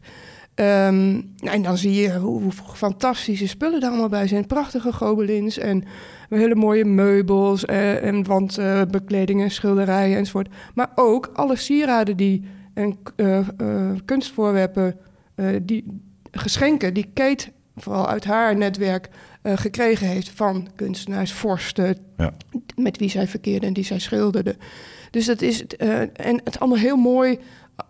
Ehm, 0.54 1.12
nou, 1.12 1.56
en 1.56 1.62
dan 1.62 1.76
zie 1.78 1.94
je 1.94 2.18
hoe, 2.18 2.42
hoe 2.42 2.52
fantastische 2.74 3.48
spullen 3.48 3.80
er 3.80 3.88
allemaal 3.88 4.08
bij 4.08 4.26
zijn. 4.26 4.46
Prachtige 4.46 4.92
gobelins 4.92 5.58
en 5.58 5.84
hele 6.28 6.54
mooie 6.54 6.84
meubels 6.84 7.64
eh, 7.64 8.04
en 8.04 8.26
wandbekledingen, 8.26 9.50
schilderijen 9.50 10.16
enzovoort. 10.16 10.48
Maar 10.74 10.90
ook 10.94 11.30
alle 11.34 11.56
sieraden 11.56 12.16
die, 12.16 12.44
en 12.78 12.98
eh, 13.16 13.38
eh, 13.38 13.96
kunstvoorwerpen, 14.04 14.96
eh, 15.34 15.46
die 15.62 15.84
geschenken 16.30 16.94
die 16.94 17.10
Kate 17.14 17.48
vooral 17.76 18.08
uit 18.08 18.24
haar 18.24 18.56
netwerk 18.56 19.08
gekregen 19.42 20.06
heeft 20.06 20.30
van 20.30 20.68
kunstenaars, 20.76 21.32
vorsten, 21.32 21.96
ja. 22.16 22.32
met 22.76 22.98
wie 22.98 23.10
zij 23.10 23.26
verkeerde 23.26 23.66
en 23.66 23.72
die 23.72 23.84
zij 23.84 23.98
schilderde. 23.98 24.56
Dus 25.10 25.26
dat 25.26 25.42
is, 25.42 25.66
en 25.66 26.40
het 26.44 26.60
allemaal 26.60 26.78
heel 26.78 26.96
mooi 26.96 27.38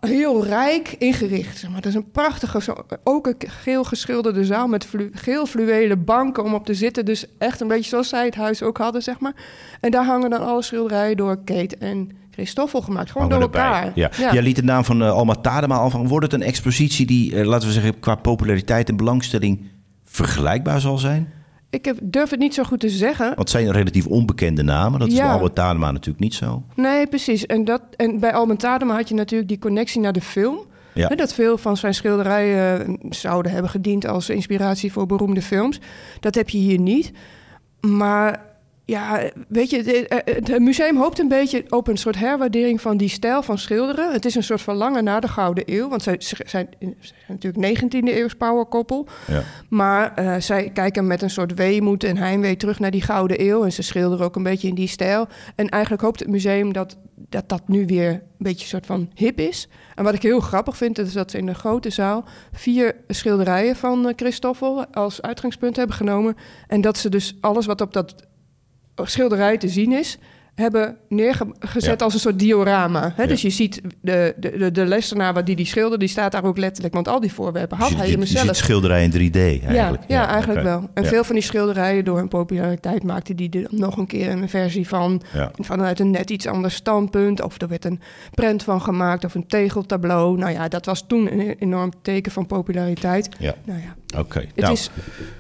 heel 0.01 0.45
rijk 0.45 0.95
ingericht. 0.99 1.59
Zeg 1.59 1.71
maar. 1.71 1.81
Dat 1.81 1.91
is 1.91 1.97
een 1.97 2.11
prachtige, 2.11 2.77
ook 3.05 3.27
een 3.27 3.37
geel 3.39 3.85
geschilderde 3.85 4.45
zaal 4.45 4.69
met 4.69 4.87
geel 5.13 5.47
fluwelen 5.47 6.05
banken 6.05 6.45
om 6.45 6.55
op 6.55 6.67
te 6.67 6.75
zitten. 6.75 7.05
Dus 7.05 7.27
echt 7.39 7.61
een 7.61 7.69
beetje 7.69 7.89
zoals 7.89 8.09
zij 8.09 8.25
het 8.25 8.35
huis 8.35 8.63
ook 8.63 8.79
hadden, 8.79 9.03
zeg 9.03 9.21
maar. 9.21 9.35
En 9.81 9.91
daar 9.91 10.05
hangen 10.05 10.31
dan 10.31 10.47
alle 10.47 10.63
schilderijen 10.63 11.17
door 11.17 11.45
Kate 11.45 11.77
en 11.77 12.11
Christoffel 12.39 12.83
gemaakt. 12.83 13.11
Gewoon 13.11 13.29
door 13.29 13.41
elkaar. 13.41 13.93
Ja. 13.95 14.11
ja. 14.19 14.33
Jij 14.33 14.43
liet 14.43 14.57
de 14.57 14.63
naam 14.63 14.85
van 14.85 15.03
uh, 15.03 15.11
Alma 15.11 15.35
Tadema 15.35 15.89
van. 15.89 16.09
Wordt 16.09 16.33
het 16.33 16.35
een 16.41 16.47
expositie 16.47 17.07
die, 17.07 17.33
uh, 17.33 17.47
laten 17.47 17.69
we 17.69 17.75
zeggen, 17.75 17.99
qua 17.99 18.15
populariteit 18.15 18.89
en 18.89 18.97
belangstelling 18.97 19.67
vergelijkbaar 20.05 20.81
zal 20.81 20.99
zijn? 20.99 21.33
Ik 21.71 21.85
heb, 21.85 21.99
durf 22.03 22.31
het 22.31 22.39
niet 22.39 22.55
zo 22.55 22.63
goed 22.63 22.81
te 22.81 22.89
zeggen. 22.89 23.27
Want 23.27 23.39
het 23.39 23.51
zijn 23.51 23.73
relatief 23.73 24.07
onbekende 24.07 24.63
namen. 24.63 24.99
Dat 24.99 25.09
is 25.09 25.15
ja. 25.15 25.23
bij 25.23 25.33
Albert 25.33 25.55
Tadema 25.55 25.91
natuurlijk 25.91 26.21
niet 26.21 26.35
zo. 26.35 26.63
Nee, 26.75 27.07
precies. 27.07 27.47
En, 27.47 27.65
dat, 27.65 27.83
en 27.97 28.21
bij 28.21 28.33
Albert 28.33 28.61
Tadema 28.61 28.95
had 28.95 29.09
je 29.09 29.15
natuurlijk 29.15 29.49
die 29.49 29.59
connectie 29.59 30.01
naar 30.01 30.13
de 30.13 30.21
film. 30.21 30.67
Ja. 30.95 31.09
dat 31.09 31.35
veel 31.35 31.59
van 31.59 31.77
zijn 31.77 31.95
schilderijen 31.95 32.87
eh, 32.87 32.95
zouden 33.11 33.53
hebben 33.53 33.71
gediend 33.71 34.07
als 34.07 34.31
inspiratie 34.31 34.93
voor 34.93 35.07
beroemde 35.07 35.43
films. 35.43 35.81
Dat 36.21 36.35
heb 36.35 36.49
je 36.49 36.59
hier 36.59 36.79
niet. 36.79 37.13
Maar 37.81 38.48
ja, 38.89 39.31
weet 39.49 39.71
je, 39.71 40.07
het 40.25 40.59
museum 40.59 40.97
hoopt 40.97 41.19
een 41.19 41.29
beetje 41.29 41.65
op 41.69 41.89
een 41.89 41.97
soort 41.97 42.19
herwaardering 42.19 42.81
van 42.81 42.97
die 42.97 43.09
stijl 43.09 43.43
van 43.43 43.59
schilderen. 43.59 44.13
Het 44.13 44.25
is 44.25 44.35
een 44.35 44.43
soort 44.43 44.61
verlangen 44.61 45.05
naar 45.05 45.21
de 45.21 45.29
Gouden 45.29 45.65
Eeuw, 45.67 45.89
want 45.89 46.03
zij 46.03 46.17
zijn, 46.19 46.69
natuurlijk 47.27 47.83
19e 47.83 47.89
eeuws 47.91 48.35
powerkoppel. 48.35 49.07
Ja. 49.27 49.43
Maar 49.69 50.13
uh, 50.19 50.35
zij 50.39 50.71
kijken 50.71 51.07
met 51.07 51.23
een 51.23 51.31
soort 51.31 51.55
weemoed 51.55 52.05
en 52.05 52.17
heimwee 52.17 52.57
terug 52.57 52.79
naar 52.79 52.91
die 52.91 53.03
Gouden 53.03 53.41
Eeuw. 53.41 53.65
En 53.65 53.73
ze 53.73 53.83
schilderen 53.83 54.27
ook 54.27 54.37
een 54.37 54.43
beetje 54.43 54.69
in 54.69 54.75
die 54.75 54.89
stijl. 54.89 55.27
En 55.55 55.69
eigenlijk 55.69 56.03
hoopt 56.03 56.21
het 56.21 56.29
museum 56.29 56.73
dat 56.73 56.97
dat, 57.29 57.49
dat 57.49 57.69
nu 57.69 57.87
weer 57.87 58.11
een 58.11 58.23
beetje 58.39 58.63
een 58.63 58.69
soort 58.69 58.87
van 58.87 59.11
hip 59.15 59.39
is. 59.39 59.69
En 59.95 60.05
wat 60.05 60.15
ik 60.15 60.23
heel 60.23 60.41
grappig 60.41 60.77
vind, 60.77 60.99
is 60.99 61.13
dat 61.13 61.31
ze 61.31 61.39
in 61.39 61.47
de 61.47 61.55
grote 61.55 61.91
zaal 61.91 62.25
vier 62.53 62.97
schilderijen 63.09 63.77
van 63.77 64.13
Christoffel 64.17 64.87
als 64.87 65.23
uitgangspunt 65.23 65.77
hebben 65.77 65.97
genomen. 65.97 66.37
En 66.67 66.81
dat 66.81 66.99
ze 66.99 67.09
dus 67.09 67.37
alles 67.41 67.67
wat 67.67 67.81
op 67.81 67.93
dat 67.93 68.28
schilderij 69.07 69.59
te 69.59 69.69
zien 69.69 69.93
is, 69.93 70.19
hebben 70.59 70.97
neergezet 71.09 72.03
als 72.03 72.15
een 72.15 72.21
soort 72.21 72.39
diorama. 72.39 73.13
Hè? 73.17 73.27
Dus 73.27 73.43
je 73.43 73.51
ziet 73.51 73.81
de, 74.01 74.35
de, 74.37 74.59
de, 74.59 74.71
de 74.71 74.87
lessenaar 74.87 75.45
die 75.45 75.57
die 75.57 75.67
schilder, 75.67 75.99
die 75.99 76.09
staat 76.09 76.33
daar 76.33 76.45
ook 76.45 76.59
letterlijk. 76.59 76.95
Want 76.95 77.09
al 77.09 77.21
die 77.21 77.33
voorwerpen 77.33 77.77
had 77.77 77.95
hij 77.95 78.11
hemzelf. 78.11 78.43
Je 78.43 78.49
ziet 78.49 78.57
schilderij 78.57 79.05
in 79.05 79.11
3D 79.11 79.37
eigenlijk. 79.37 80.03
Ja, 80.09 80.23
ja, 80.23 80.29
eigenlijk 80.29 80.63
wel. 80.63 80.91
En 80.95 81.05
veel 81.05 81.25
van 81.25 81.35
die 81.35 81.45
schilderijen 81.45 82.05
door 82.05 82.17
hun 82.17 82.29
populariteit 82.29 83.03
maakten 83.03 83.37
die 83.37 83.51
er 83.51 83.67
nog 83.71 83.97
een 83.97 84.07
keer 84.07 84.31
een 84.31 84.49
versie 84.49 84.89
van. 84.89 85.23
Vanuit 85.59 86.01
een 86.01 86.11
net 86.11 86.31
iets 86.31 86.47
ander 86.47 86.71
standpunt. 86.71 87.43
Of 87.43 87.61
er 87.61 87.69
werd 87.69 87.85
een 87.85 88.01
prent 88.35 88.63
van 88.63 88.83
gemaakt 88.83 89.25
of 89.25 89.35
een 89.35 89.47
tegeltableau. 89.47 90.39
Nou 90.39 90.53
ja, 90.53 90.69
dat 90.69 90.87
was 90.87 91.05
toen 91.07 91.33
een 91.33 91.57
enorm 91.59 91.93
teken 92.03 92.33
van 92.33 92.47
populariteit. 92.47 93.29
Ja. 93.39 93.55
Nou 93.65 93.81
ja. 93.81 94.19
Oké. 94.19 94.39
Het, 94.39 94.57
nou. 94.57 94.73
is, 94.73 94.91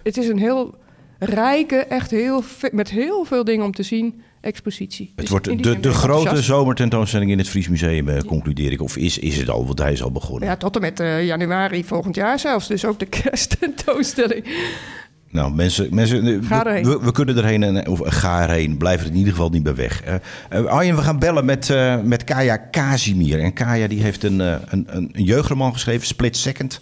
het 0.03 0.17
is 0.17 0.29
een 0.29 0.39
heel 0.39 0.75
rijke, 1.19 1.77
echt 1.77 2.11
heel 2.11 2.45
met 2.73 2.91
heel 2.91 3.25
veel 3.25 3.45
dingen 3.45 3.65
om 3.65 3.73
te 3.73 3.83
zien, 3.83 4.23
expositie. 4.41 5.07
Het 5.07 5.17
dus 5.17 5.29
wordt 5.29 5.63
de, 5.63 5.81
de 5.81 5.93
grote 5.93 6.43
zomertentoonstelling 6.43 7.31
in 7.31 7.39
het 7.39 7.49
Fries 7.49 7.69
Museum, 7.69 8.09
eh, 8.09 8.21
concludeer 8.21 8.73
ik. 8.73 8.83
Of 8.83 8.97
is, 8.97 9.19
is 9.19 9.37
het 9.37 9.51
al, 9.51 9.67
want 9.67 9.79
hij 9.79 9.93
is 9.93 10.03
al 10.03 10.13
begonnen. 10.13 10.49
Ja, 10.49 10.57
tot 10.57 10.75
en 10.75 10.81
met 10.81 11.01
uh, 11.01 11.25
januari 11.25 11.85
volgend 11.85 12.15
jaar 12.15 12.39
zelfs. 12.39 12.69
Dus 12.69 12.85
ook 12.85 12.99
de 12.99 13.07
kersttentoonstelling. 13.23 14.45
Nou, 15.31 15.55
mensen, 15.55 15.95
mensen 15.95 16.25
we, 16.83 16.99
we, 17.03 17.13
kunnen 17.13 17.37
erheen, 17.37 17.63
en, 17.63 17.87
of 17.89 18.01
ga 18.05 18.43
erheen. 18.43 18.77
Blijf 18.77 19.01
er 19.01 19.07
in 19.07 19.17
ieder 19.17 19.33
geval 19.33 19.51
niet 19.51 19.63
bij 19.63 19.75
weg. 19.75 20.03
Uh, 20.53 20.65
Arjen, 20.65 20.97
we 20.97 21.03
gaan 21.03 21.19
bellen 21.19 21.45
met, 21.45 21.69
uh, 21.69 22.01
met 22.01 22.25
Kaya 22.25 22.57
Kazimir. 22.57 23.41
En 23.41 23.53
Kaya 23.53 23.87
die 23.87 24.03
heeft 24.03 24.23
een, 24.23 24.39
een, 24.39 24.63
een, 24.69 25.11
een 25.13 25.25
jeugdroman 25.25 25.73
geschreven, 25.73 26.07
Split 26.07 26.37
Second. 26.37 26.81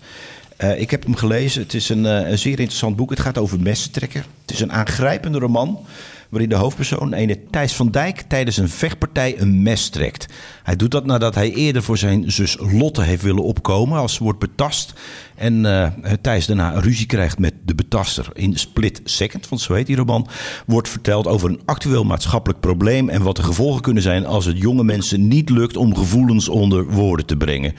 Uh, 0.64 0.80
ik 0.80 0.90
heb 0.90 1.04
hem 1.04 1.16
gelezen. 1.16 1.62
Het 1.62 1.74
is 1.74 1.88
een, 1.88 2.04
een, 2.04 2.38
zeer 2.38 2.58
interessant 2.58 2.96
boek. 2.96 3.10
Het 3.10 3.20
gaat 3.20 3.38
over 3.38 3.60
messentrekker. 3.60 4.26
Het 4.40 4.50
is 4.50 4.60
een 4.60 4.72
aangrijpende 4.72 5.38
roman 5.38 5.86
waarin 6.30 6.48
de 6.48 6.54
hoofdpersoon, 6.54 7.12
ene 7.12 7.38
Thijs 7.50 7.74
van 7.74 7.90
Dijk, 7.90 8.20
tijdens 8.20 8.56
een 8.56 8.68
vechtpartij 8.68 9.40
een 9.40 9.62
mes 9.62 9.88
trekt. 9.88 10.26
Hij 10.62 10.76
doet 10.76 10.90
dat 10.90 11.06
nadat 11.06 11.34
hij 11.34 11.52
eerder 11.52 11.82
voor 11.82 11.98
zijn 11.98 12.32
zus 12.32 12.56
Lotte 12.60 13.02
heeft 13.02 13.22
willen 13.22 13.42
opkomen 13.42 13.98
als 13.98 14.14
ze 14.14 14.22
wordt 14.22 14.38
betast. 14.38 14.94
En 15.34 15.64
uh, 15.64 15.88
Thijs 16.20 16.46
daarna 16.46 16.80
ruzie 16.80 17.06
krijgt 17.06 17.38
met 17.38 17.54
de 17.64 17.74
betaster. 17.74 18.28
In 18.32 18.58
Split 18.58 19.00
Second, 19.04 19.48
want 19.48 19.60
zo 19.60 19.74
heet 19.74 19.86
die 19.86 19.96
roman, 19.96 20.28
wordt 20.66 20.88
verteld 20.88 21.26
over 21.26 21.50
een 21.50 21.60
actueel 21.64 22.04
maatschappelijk 22.04 22.60
probleem 22.60 23.08
en 23.08 23.22
wat 23.22 23.36
de 23.36 23.42
gevolgen 23.42 23.82
kunnen 23.82 24.02
zijn 24.02 24.26
als 24.26 24.44
het 24.44 24.58
jonge 24.58 24.84
mensen 24.84 25.28
niet 25.28 25.50
lukt 25.50 25.76
om 25.76 25.96
gevoelens 25.96 26.48
onder 26.48 26.84
woorden 26.90 27.26
te 27.26 27.36
brengen. 27.36 27.74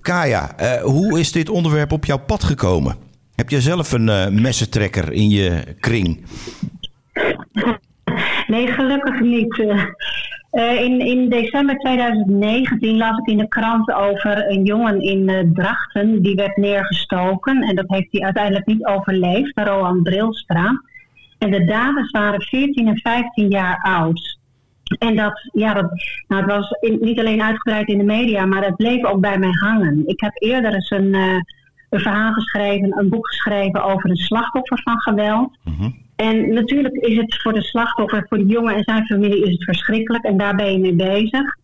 Kaya, 0.00 0.54
uh, 0.60 0.82
hoe 0.82 1.20
is 1.20 1.32
dit 1.32 1.48
onderwerp 1.48 1.92
op 1.92 2.04
jouw 2.04 2.18
pad 2.18 2.44
gekomen? 2.44 2.96
Heb 3.34 3.50
jij 3.50 3.60
zelf 3.60 3.92
een 3.92 4.08
uh, 4.08 4.28
messentrekker 4.28 5.12
in 5.12 5.28
je 5.28 5.76
kring? 5.80 6.24
Nee, 8.50 8.66
gelukkig 8.66 9.20
niet. 9.20 9.58
Uh, 10.52 10.82
in, 10.82 11.00
in 11.00 11.28
december 11.28 11.78
2019 11.78 12.96
las 12.96 13.18
ik 13.18 13.26
in 13.26 13.38
de 13.38 13.48
krant 13.48 13.92
over 13.92 14.50
een 14.50 14.64
jongen 14.64 15.00
in 15.00 15.28
uh, 15.28 15.40
Drachten. 15.54 16.22
Die 16.22 16.34
werd 16.34 16.56
neergestoken 16.56 17.62
en 17.62 17.74
dat 17.74 17.88
heeft 17.88 18.08
hij 18.10 18.20
uiteindelijk 18.20 18.66
niet 18.66 18.86
overleefd. 18.86 19.52
Roan 19.54 20.02
Brilstra. 20.02 20.82
En 21.38 21.50
de 21.50 21.64
daders 21.64 22.10
waren 22.10 22.42
14 22.42 22.88
en 22.88 22.98
15 22.98 23.48
jaar 23.48 23.78
oud. 23.82 24.38
En 24.98 25.16
dat, 25.16 25.48
ja, 25.52 25.74
dat, 25.74 25.90
nou, 26.28 26.42
het 26.42 26.52
was 26.52 26.76
niet 27.00 27.18
alleen 27.18 27.42
uitgebreid 27.42 27.88
in 27.88 27.98
de 27.98 28.04
media, 28.04 28.46
maar 28.46 28.64
het 28.64 28.76
bleef 28.76 29.04
ook 29.04 29.20
bij 29.20 29.38
mij 29.38 29.52
hangen. 29.60 30.02
Ik 30.06 30.20
heb 30.20 30.32
eerder 30.34 30.74
eens 30.74 30.90
een, 30.90 31.14
een 31.14 32.00
verhaal 32.00 32.32
geschreven, 32.32 32.98
een 32.98 33.08
boek 33.08 33.26
geschreven 33.28 33.84
over 33.84 34.10
een 34.10 34.16
slachtoffer 34.16 34.80
van 34.82 35.00
geweld. 35.00 35.58
Mm 35.64 36.08
en 36.20 36.52
natuurlijk 36.52 36.94
is 36.94 37.16
het 37.16 37.40
voor 37.42 37.52
de 37.52 37.62
slachtoffer, 37.62 38.26
voor 38.28 38.38
de 38.38 38.46
jongen 38.46 38.74
en 38.74 38.82
zijn 38.84 39.06
familie 39.06 39.42
is 39.42 39.52
het 39.52 39.64
verschrikkelijk 39.64 40.24
en 40.24 40.36
daar 40.36 40.54
ben 40.56 40.72
je 40.72 40.78
mee 40.78 40.94
bezig. 40.94 41.56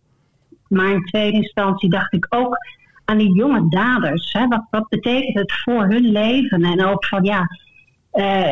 Maar 0.67 0.91
in 0.91 1.05
tweede 1.05 1.37
instantie 1.37 1.89
dacht 1.89 2.13
ik 2.13 2.25
ook 2.29 2.57
aan 3.05 3.17
die 3.17 3.33
jonge 3.33 3.69
daders. 3.69 4.33
Hè? 4.33 4.47
Wat, 4.47 4.63
wat 4.69 4.89
betekent 4.89 5.37
het 5.37 5.53
voor 5.53 5.85
hun 5.85 6.11
leven? 6.11 6.63
En 6.63 6.85
ook 6.85 7.05
van 7.05 7.23
ja, 7.23 7.49
uh, 8.13 8.51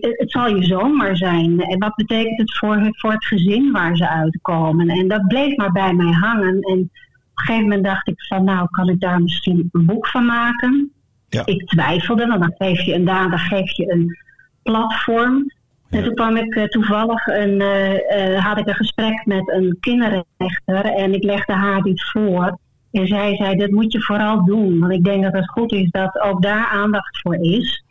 het 0.00 0.30
zal 0.30 0.56
je 0.56 0.64
zomer 0.64 1.16
zijn. 1.16 1.60
En 1.60 1.78
wat 1.78 1.94
betekent 1.94 2.38
het 2.38 2.56
voor, 2.56 2.88
voor 2.90 3.12
het 3.12 3.24
gezin 3.24 3.72
waar 3.72 3.96
ze 3.96 4.08
uitkomen? 4.08 4.88
En 4.88 5.08
dat 5.08 5.26
bleef 5.26 5.56
maar 5.56 5.72
bij 5.72 5.92
mij 5.92 6.12
hangen. 6.12 6.60
En 6.60 6.78
op 6.78 6.88
een 6.88 6.90
gegeven 7.34 7.62
moment 7.62 7.84
dacht 7.84 8.08
ik 8.08 8.26
van 8.26 8.44
nou, 8.44 8.68
kan 8.70 8.88
ik 8.88 9.00
daar 9.00 9.22
misschien 9.22 9.68
een 9.72 9.86
boek 9.86 10.06
van 10.06 10.26
maken? 10.26 10.92
Ja. 11.28 11.42
Ik 11.44 11.66
twijfelde, 11.66 12.26
want 12.26 12.40
dan 12.40 12.54
geef 12.58 12.80
je 12.80 12.94
een 12.94 13.04
dader, 13.04 13.38
geef 13.38 13.76
je 13.76 13.92
een 13.92 14.24
platform. 14.66 15.54
En 15.90 16.04
toen 16.04 16.14
kwam 16.14 16.36
ik 16.36 16.54
uh, 16.54 16.64
toevallig 16.64 17.26
een, 17.26 17.60
uh, 17.60 18.44
had 18.44 18.58
ik 18.58 18.66
een 18.68 18.74
gesprek 18.74 19.26
met 19.26 19.50
een 19.50 19.76
kinderrechter 19.80 20.84
en 20.84 21.14
ik 21.14 21.22
legde 21.22 21.52
haar 21.52 21.82
dit 21.82 22.10
voor. 22.10 22.58
En 22.92 23.06
zij 23.06 23.36
zei, 23.36 23.56
dat 23.56 23.70
moet 23.70 23.92
je 23.92 24.00
vooral 24.00 24.44
doen. 24.44 24.78
Want 24.78 24.92
ik 24.92 25.04
denk 25.04 25.22
dat 25.22 25.32
het 25.32 25.50
goed 25.50 25.72
is 25.72 25.90
dat 25.90 26.20
ook 26.20 26.42
daar 26.42 26.66
aandacht 26.66 27.20
voor 27.20 27.36
is. 27.40 27.84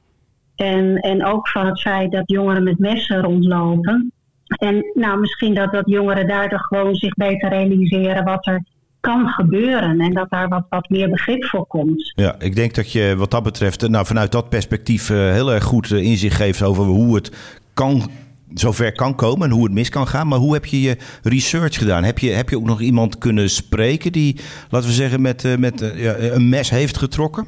En, 0.56 0.96
en 0.96 1.26
ook 1.26 1.50
van 1.50 1.66
het 1.66 1.82
feit 1.82 2.12
dat 2.12 2.24
jongeren 2.26 2.64
met 2.64 2.80
messen 2.80 3.22
rondlopen. 3.22 4.12
En 4.46 4.92
nou, 4.94 5.20
misschien 5.20 5.54
dat, 5.54 5.72
dat 5.72 5.90
jongeren 5.90 6.28
daardoor 6.28 6.60
gewoon 6.60 6.96
zich 6.96 7.14
beter 7.14 7.50
realiseren 7.50 8.24
wat 8.24 8.48
er 8.48 8.64
kan 9.06 9.28
gebeuren 9.28 10.00
en 10.00 10.14
dat 10.14 10.30
daar 10.30 10.48
wat, 10.48 10.66
wat 10.70 10.90
meer 10.90 11.10
begrip 11.10 11.46
voor 11.46 11.66
komt. 11.66 12.14
Ja, 12.16 12.36
ik 12.40 12.56
denk 12.56 12.76
dat 12.76 12.92
je 12.92 13.16
wat 13.18 13.32
dat 13.32 13.44
betreft, 13.44 13.90
nou, 13.90 14.06
vanuit 14.06 14.32
dat 14.32 14.50
perspectief 14.50 15.10
uh, 15.10 15.32
heel 15.32 15.54
erg 15.54 15.64
goed 15.64 15.90
uh, 15.90 16.04
inzicht 16.04 16.36
geeft 16.36 16.64
over 16.64 16.84
hoe 16.84 17.16
het 17.16 17.32
kan, 17.74 18.10
zover 18.54 18.92
kan 18.92 19.16
komen 19.16 19.48
en 19.48 19.54
hoe 19.54 19.64
het 19.64 19.74
mis 19.74 19.90
kan 19.90 20.08
gaan. 20.08 20.28
Maar 20.28 20.40
hoe 20.40 20.54
heb 20.54 20.66
je 20.66 20.82
je 20.82 20.98
research 21.24 21.78
gedaan? 21.78 22.04
Heb 22.04 22.20
je, 22.20 22.30
heb 22.30 22.50
je 22.50 22.58
ook 22.58 22.66
nog 22.66 22.82
iemand 22.82 23.18
kunnen 23.18 23.50
spreken 23.50 24.12
die, 24.12 24.36
laten 24.70 24.90
we 24.90 24.96
zeggen, 24.96 25.22
met, 25.22 25.60
met 25.60 25.94
ja, 25.96 26.16
een 26.18 26.50
mes 26.50 26.70
heeft 26.70 26.98
getrokken? 26.98 27.48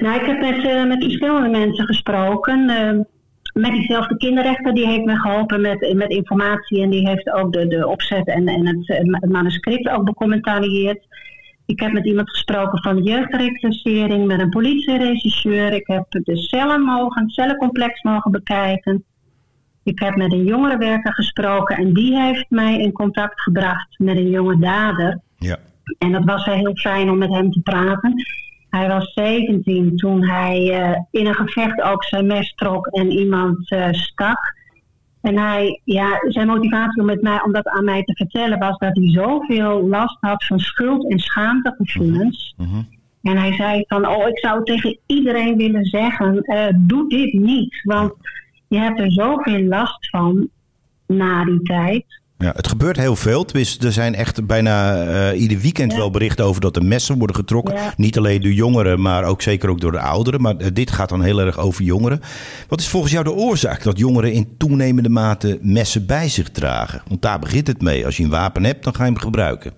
Nou, 0.00 0.20
ik 0.20 0.26
heb 0.26 0.40
met, 0.40 0.88
met 0.88 1.02
verschillende 1.02 1.48
mensen 1.48 1.86
gesproken 1.86 2.66
met 3.52 3.72
diezelfde 3.72 4.16
kinderrechter, 4.16 4.74
die 4.74 4.86
heeft 4.86 5.04
me 5.04 5.16
geholpen 5.16 5.60
met, 5.60 5.94
met 5.94 6.10
informatie 6.10 6.82
en 6.82 6.90
die 6.90 7.08
heeft 7.08 7.30
ook 7.30 7.52
de, 7.52 7.66
de 7.66 7.86
opzet 7.86 8.26
en, 8.26 8.48
en 8.48 8.66
het, 8.66 8.86
het 8.86 9.30
manuscript 9.30 9.88
ook 9.88 10.04
becommentarieerd. 10.04 11.06
Ik 11.66 11.80
heb 11.80 11.92
met 11.92 12.06
iemand 12.06 12.30
gesproken 12.30 12.82
van 12.82 13.02
jeugdreclassering, 13.02 14.26
met 14.26 14.40
een 14.40 14.48
politieregisseur. 14.48 15.72
Ik 15.72 15.86
heb 15.86 16.04
de 16.08 16.36
cellen 16.36 16.80
mogen, 16.80 17.22
het 17.22 17.32
cellencomplex 17.32 18.02
mogen 18.02 18.30
bekijken. 18.30 19.04
Ik 19.82 19.98
heb 19.98 20.16
met 20.16 20.32
een 20.32 20.44
jongerenwerker 20.44 21.14
gesproken 21.14 21.76
en 21.76 21.92
die 21.92 22.20
heeft 22.20 22.46
mij 22.48 22.78
in 22.78 22.92
contact 22.92 23.40
gebracht 23.40 23.98
met 23.98 24.16
een 24.16 24.30
jonge 24.30 24.58
dader. 24.58 25.20
Ja. 25.38 25.58
En 25.98 26.12
dat 26.12 26.24
was 26.24 26.44
heel 26.44 26.76
fijn 26.76 27.10
om 27.10 27.18
met 27.18 27.30
hem 27.30 27.50
te 27.50 27.60
praten. 27.60 28.14
Hij 28.70 28.88
was 28.88 29.12
17 29.12 29.96
toen 29.96 30.28
hij 30.28 30.58
in 31.10 31.26
een 31.26 31.34
gevecht 31.34 31.82
ook 31.82 32.04
zijn 32.04 32.26
mes 32.26 32.54
trok 32.54 32.86
en 32.86 33.10
iemand 33.10 33.74
stak. 33.90 34.58
En 35.20 35.38
hij, 35.38 35.80
ja, 35.84 36.18
zijn 36.28 36.46
motivatie 36.46 37.00
om, 37.00 37.06
met 37.06 37.22
mij, 37.22 37.42
om 37.42 37.52
dat 37.52 37.68
aan 37.68 37.84
mij 37.84 38.02
te 38.02 38.14
vertellen 38.14 38.58
was 38.58 38.78
dat 38.78 38.96
hij 38.96 39.10
zoveel 39.10 39.88
last 39.88 40.16
had 40.20 40.44
van 40.44 40.58
schuld- 40.58 41.10
en 41.10 41.18
schaamtegevoelens. 41.18 42.54
Mm 42.56 42.88
En 43.22 43.36
hij 43.36 43.52
zei 43.52 43.84
van, 43.86 44.06
oh, 44.06 44.28
ik 44.28 44.38
zou 44.38 44.64
tegen 44.64 44.98
iedereen 45.06 45.56
willen 45.56 45.84
zeggen, 45.84 46.44
doe 46.86 47.08
dit 47.08 47.32
niet. 47.32 47.80
Want 47.82 48.12
je 48.68 48.78
hebt 48.78 49.00
er 49.00 49.12
zoveel 49.12 49.62
last 49.62 50.10
van 50.10 50.48
na 51.06 51.44
die 51.44 51.62
tijd. 51.62 52.04
Ja, 52.40 52.52
het 52.56 52.68
gebeurt 52.68 52.96
heel 52.96 53.16
veel. 53.16 53.46
Er 53.80 53.92
zijn 53.92 54.14
echt 54.14 54.46
bijna 54.46 55.06
uh, 55.32 55.40
ieder 55.40 55.58
weekend 55.58 55.94
wel 55.94 56.10
berichten 56.10 56.44
over 56.44 56.60
dat 56.60 56.76
er 56.76 56.84
messen 56.84 57.18
worden 57.18 57.36
getrokken. 57.36 57.74
Niet 57.96 58.18
alleen 58.18 58.40
door 58.40 58.52
jongeren, 58.52 59.00
maar 59.00 59.24
ook 59.24 59.42
zeker 59.42 59.70
ook 59.70 59.80
door 59.80 59.92
de 59.92 60.00
ouderen. 60.00 60.40
Maar 60.40 60.54
uh, 60.58 60.66
dit 60.72 60.90
gaat 60.90 61.08
dan 61.08 61.22
heel 61.22 61.40
erg 61.40 61.58
over 61.58 61.84
jongeren. 61.84 62.20
Wat 62.68 62.80
is 62.80 62.88
volgens 62.88 63.12
jou 63.12 63.24
de 63.24 63.32
oorzaak 63.32 63.82
dat 63.82 63.98
jongeren 63.98 64.32
in 64.32 64.54
toenemende 64.58 65.08
mate 65.08 65.58
messen 65.62 66.06
bij 66.06 66.28
zich 66.28 66.50
dragen? 66.50 67.02
Want 67.08 67.22
daar 67.22 67.38
begint 67.38 67.66
het 67.66 67.82
mee. 67.82 68.04
Als 68.04 68.16
je 68.16 68.24
een 68.24 68.30
wapen 68.30 68.64
hebt, 68.64 68.84
dan 68.84 68.94
ga 68.94 69.04
je 69.04 69.10
hem 69.10 69.20
gebruiken. 69.20 69.72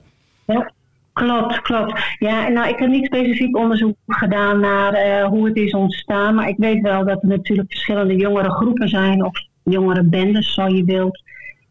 Ja. 0.47 0.73
Klopt, 1.13 1.63
klopt. 1.63 2.01
Ja, 2.19 2.49
nou, 2.49 2.69
ik 2.69 2.79
heb 2.79 2.89
niet 2.89 3.07
specifiek 3.07 3.57
onderzoek 3.57 3.97
gedaan 4.07 4.61
naar 4.61 5.07
uh, 5.07 5.25
hoe 5.25 5.47
het 5.47 5.57
is 5.57 5.73
ontstaan. 5.73 6.35
Maar 6.35 6.49
ik 6.49 6.57
weet 6.59 6.81
wel 6.81 7.05
dat 7.05 7.23
er 7.23 7.29
natuurlijk 7.29 7.71
verschillende 7.71 8.17
jongere 8.17 8.51
groepen 8.51 8.89
zijn. 8.89 9.25
Of 9.25 9.33
jongere 9.63 10.03
bendes, 10.03 10.55
zo 10.55 10.67
je 10.67 10.85
wilt 10.85 11.23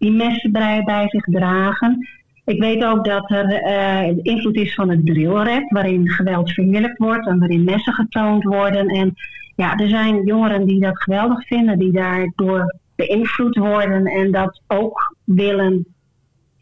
die 0.02 0.12
messen 0.12 0.52
bij, 0.52 1.06
zich 1.08 1.24
dragen. 1.24 2.08
Ik 2.46 2.62
weet 2.62 2.84
ook 2.84 3.06
dat 3.06 3.32
er 3.32 3.64
uh, 3.64 4.18
invloed 4.22 4.56
is 4.56 4.74
van 4.74 4.90
het 4.90 5.06
drillrap, 5.06 5.72
waarin 5.72 6.10
geweld 6.10 6.52
verheerlijkt 6.52 6.98
wordt 6.98 7.28
en 7.28 7.40
waarin 7.40 7.64
messen 7.64 7.94
getoond 7.94 8.44
worden. 8.44 8.88
En 8.88 9.14
ja, 9.56 9.78
er 9.78 9.90
zijn 9.90 10.26
jongeren 10.26 10.66
die 10.66 10.80
dat 10.80 11.02
geweldig 11.02 11.48
vinden, 11.48 11.80
die 11.80 11.92
daardoor 11.92 12.76
beïnvloed 12.96 13.58
worden 13.58 14.06
en 14.06 14.32
dat 14.32 14.62
ook 14.68 15.16
willen. 15.24 15.86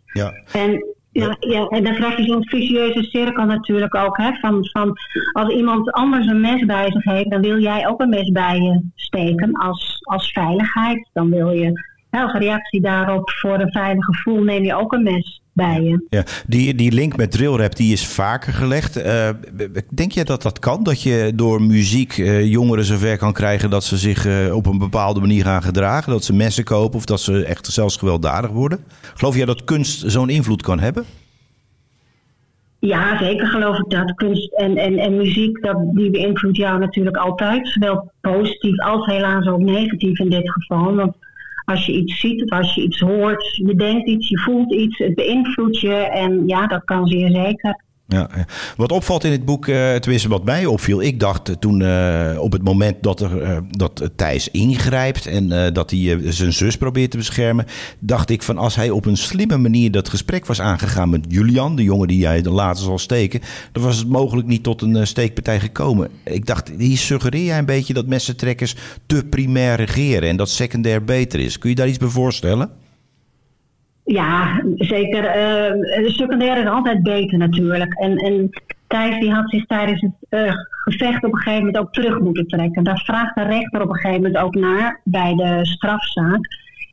Ja. 0.05 0.33
En 0.51 0.95
ja, 1.11 1.37
ja, 1.39 1.67
en 1.67 1.83
dan 1.83 1.93
krijg 1.93 2.17
je 2.17 2.23
zo'n 2.23 2.47
vicieuze 2.47 3.03
cirkel 3.03 3.45
natuurlijk 3.45 3.95
ook. 3.95 4.17
Hè, 4.17 4.33
van, 4.33 4.67
van 4.71 4.97
als 5.31 5.53
iemand 5.53 5.91
anders 5.91 6.27
een 6.27 6.41
mes 6.41 6.65
bij 6.65 6.91
zich 6.91 7.03
heeft, 7.03 7.29
dan 7.29 7.41
wil 7.41 7.59
jij 7.59 7.87
ook 7.87 8.01
een 8.01 8.09
mes 8.09 8.31
bij 8.31 8.59
je 8.59 8.81
steken 8.95 9.53
als, 9.53 9.99
als 10.01 10.31
veiligheid. 10.31 11.09
Dan 11.13 11.29
wil 11.29 11.51
je 11.51 11.88
als 12.09 12.33
reactie 12.33 12.81
daarop 12.81 13.29
voor 13.29 13.59
een 13.59 13.71
veilig 13.71 14.05
gevoel 14.05 14.43
neem 14.43 14.63
je 14.63 14.75
ook 14.75 14.93
een 14.93 15.03
mes 15.03 15.41
bij 15.53 15.81
je. 15.81 16.05
Ja, 16.09 16.23
die, 16.47 16.75
die 16.75 16.91
link 16.91 17.17
met 17.17 17.31
drillrap 17.31 17.75
die 17.75 17.93
is 17.93 18.07
vaker 18.07 18.53
gelegd. 18.53 18.97
Uh, 18.97 19.29
denk 19.93 20.11
je 20.11 20.23
dat 20.23 20.41
dat 20.41 20.59
kan? 20.59 20.83
Dat 20.83 21.01
je 21.01 21.31
door 21.35 21.61
muziek 21.61 22.17
uh, 22.17 22.45
jongeren 22.45 22.85
zover 22.85 23.17
kan 23.17 23.33
krijgen 23.33 23.69
dat 23.69 23.83
ze 23.83 23.97
zich 23.97 24.25
uh, 24.25 24.55
op 24.55 24.65
een 24.65 24.77
bepaalde 24.77 25.19
manier 25.19 25.43
gaan 25.43 25.63
gedragen? 25.63 26.11
Dat 26.11 26.23
ze 26.23 26.33
messen 26.33 26.63
kopen 26.63 26.97
of 26.97 27.05
dat 27.05 27.19
ze 27.19 27.45
echt 27.45 27.67
zelfs 27.67 27.97
gewelddadig 27.97 28.49
worden? 28.49 28.79
Geloof 29.13 29.35
jij 29.35 29.45
dat 29.45 29.63
kunst 29.63 30.03
zo'n 30.11 30.29
invloed 30.29 30.61
kan 30.61 30.79
hebben? 30.79 31.05
Ja, 32.79 33.17
zeker 33.17 33.47
geloof 33.47 33.77
ik 33.77 33.89
dat. 33.89 34.13
Kunst 34.15 34.53
en, 34.53 34.77
en, 34.77 34.97
en 34.97 35.17
muziek, 35.17 35.61
dat, 35.61 35.77
die 35.93 36.11
beïnvloedt 36.11 36.57
jou 36.57 36.79
natuurlijk 36.79 37.17
altijd. 37.17 37.67
Zowel 37.67 38.11
positief 38.21 38.79
als 38.79 39.05
helaas 39.05 39.47
ook 39.47 39.59
negatief 39.59 40.19
in 40.19 40.29
dit 40.29 40.51
geval. 40.51 40.95
Want 40.95 41.15
als 41.69 41.85
je 41.85 41.91
iets 41.91 42.19
ziet 42.19 42.43
of 42.43 42.49
als 42.49 42.75
je 42.75 42.81
iets 42.81 42.99
hoort, 42.99 43.55
je 43.55 43.75
denkt 43.75 44.07
iets, 44.07 44.29
je 44.29 44.39
voelt 44.39 44.73
iets, 44.73 44.97
het 44.97 45.15
beïnvloedt 45.15 45.79
je. 45.79 45.93
En 45.93 46.47
ja, 46.47 46.67
dat 46.67 46.83
kan 46.83 47.07
zeer 47.07 47.29
zeker. 47.29 47.87
Ja, 48.11 48.29
wat 48.77 48.91
opvalt 48.91 49.23
in 49.23 49.31
het 49.31 49.45
boek, 49.45 49.67
uh, 49.67 49.95
tenminste 49.95 50.29
wat 50.29 50.43
mij 50.43 50.65
opviel, 50.65 51.01
ik 51.01 51.19
dacht 51.19 51.51
toen 51.59 51.79
uh, 51.79 52.37
op 52.39 52.51
het 52.51 52.63
moment 52.63 53.03
dat, 53.03 53.21
er, 53.21 53.63
dat 53.71 54.09
Thijs 54.15 54.51
ingrijpt 54.51 55.25
en 55.25 55.73
dat 55.73 55.91
hij 55.91 56.19
zijn 56.23 56.53
zus 56.53 56.77
probeert 56.77 57.11
te 57.11 57.17
beschermen, 57.17 57.65
dacht 57.99 58.29
ik 58.29 58.43
van 58.43 58.57
als 58.57 58.75
hij 58.75 58.89
op 58.89 59.05
een 59.05 59.17
slimme 59.17 59.57
manier 59.57 59.91
dat 59.91 60.09
gesprek 60.09 60.45
was 60.45 60.61
aangegaan 60.61 61.09
met 61.09 61.25
Julian, 61.27 61.75
de 61.75 61.83
jongen 61.83 62.07
die 62.07 62.19
jij 62.19 62.43
later 62.43 62.83
zal 62.83 62.97
steken, 62.97 63.41
dan 63.71 63.83
was 63.83 63.97
het 63.97 64.07
mogelijk 64.07 64.47
niet 64.47 64.63
tot 64.63 64.81
een 64.81 65.07
steekpartij 65.07 65.59
gekomen. 65.59 66.09
Ik 66.23 66.45
dacht, 66.45 66.71
hier 66.77 66.97
suggereer 66.97 67.45
jij 67.45 67.57
een 67.57 67.65
beetje 67.65 67.93
dat 67.93 68.07
messentrekkers 68.07 68.75
te 69.05 69.25
primair 69.29 69.75
regeren 69.75 70.29
en 70.29 70.37
dat 70.37 70.49
secundair 70.49 71.03
beter 71.03 71.39
is. 71.39 71.57
Kun 71.57 71.69
je 71.69 71.75
daar 71.75 71.87
iets 71.87 71.97
bij 71.97 72.07
voorstellen? 72.07 72.69
Ja, 74.11 74.63
zeker. 74.75 75.23
Uh, 75.23 75.71
de 76.37 76.59
is 76.61 76.67
altijd 76.67 77.03
beter 77.03 77.37
natuurlijk. 77.37 77.93
En, 77.93 78.17
en 78.17 78.49
Thijs 78.87 79.19
die 79.19 79.31
had 79.31 79.49
zich 79.49 79.65
tijdens 79.65 80.01
het 80.01 80.41
uh, 80.41 80.53
gevecht 80.83 81.23
op 81.23 81.33
een 81.33 81.39
gegeven 81.39 81.65
moment 81.65 81.77
ook 81.77 81.93
terug 81.93 82.19
moeten 82.19 82.47
trekken. 82.47 82.83
Daar 82.83 83.01
vraagt 83.05 83.35
de 83.35 83.43
rechter 83.43 83.81
op 83.81 83.89
een 83.89 83.95
gegeven 83.95 84.21
moment 84.21 84.43
ook 84.43 84.55
naar 84.55 85.01
bij 85.03 85.35
de 85.35 85.59
strafzaak. 85.65 86.39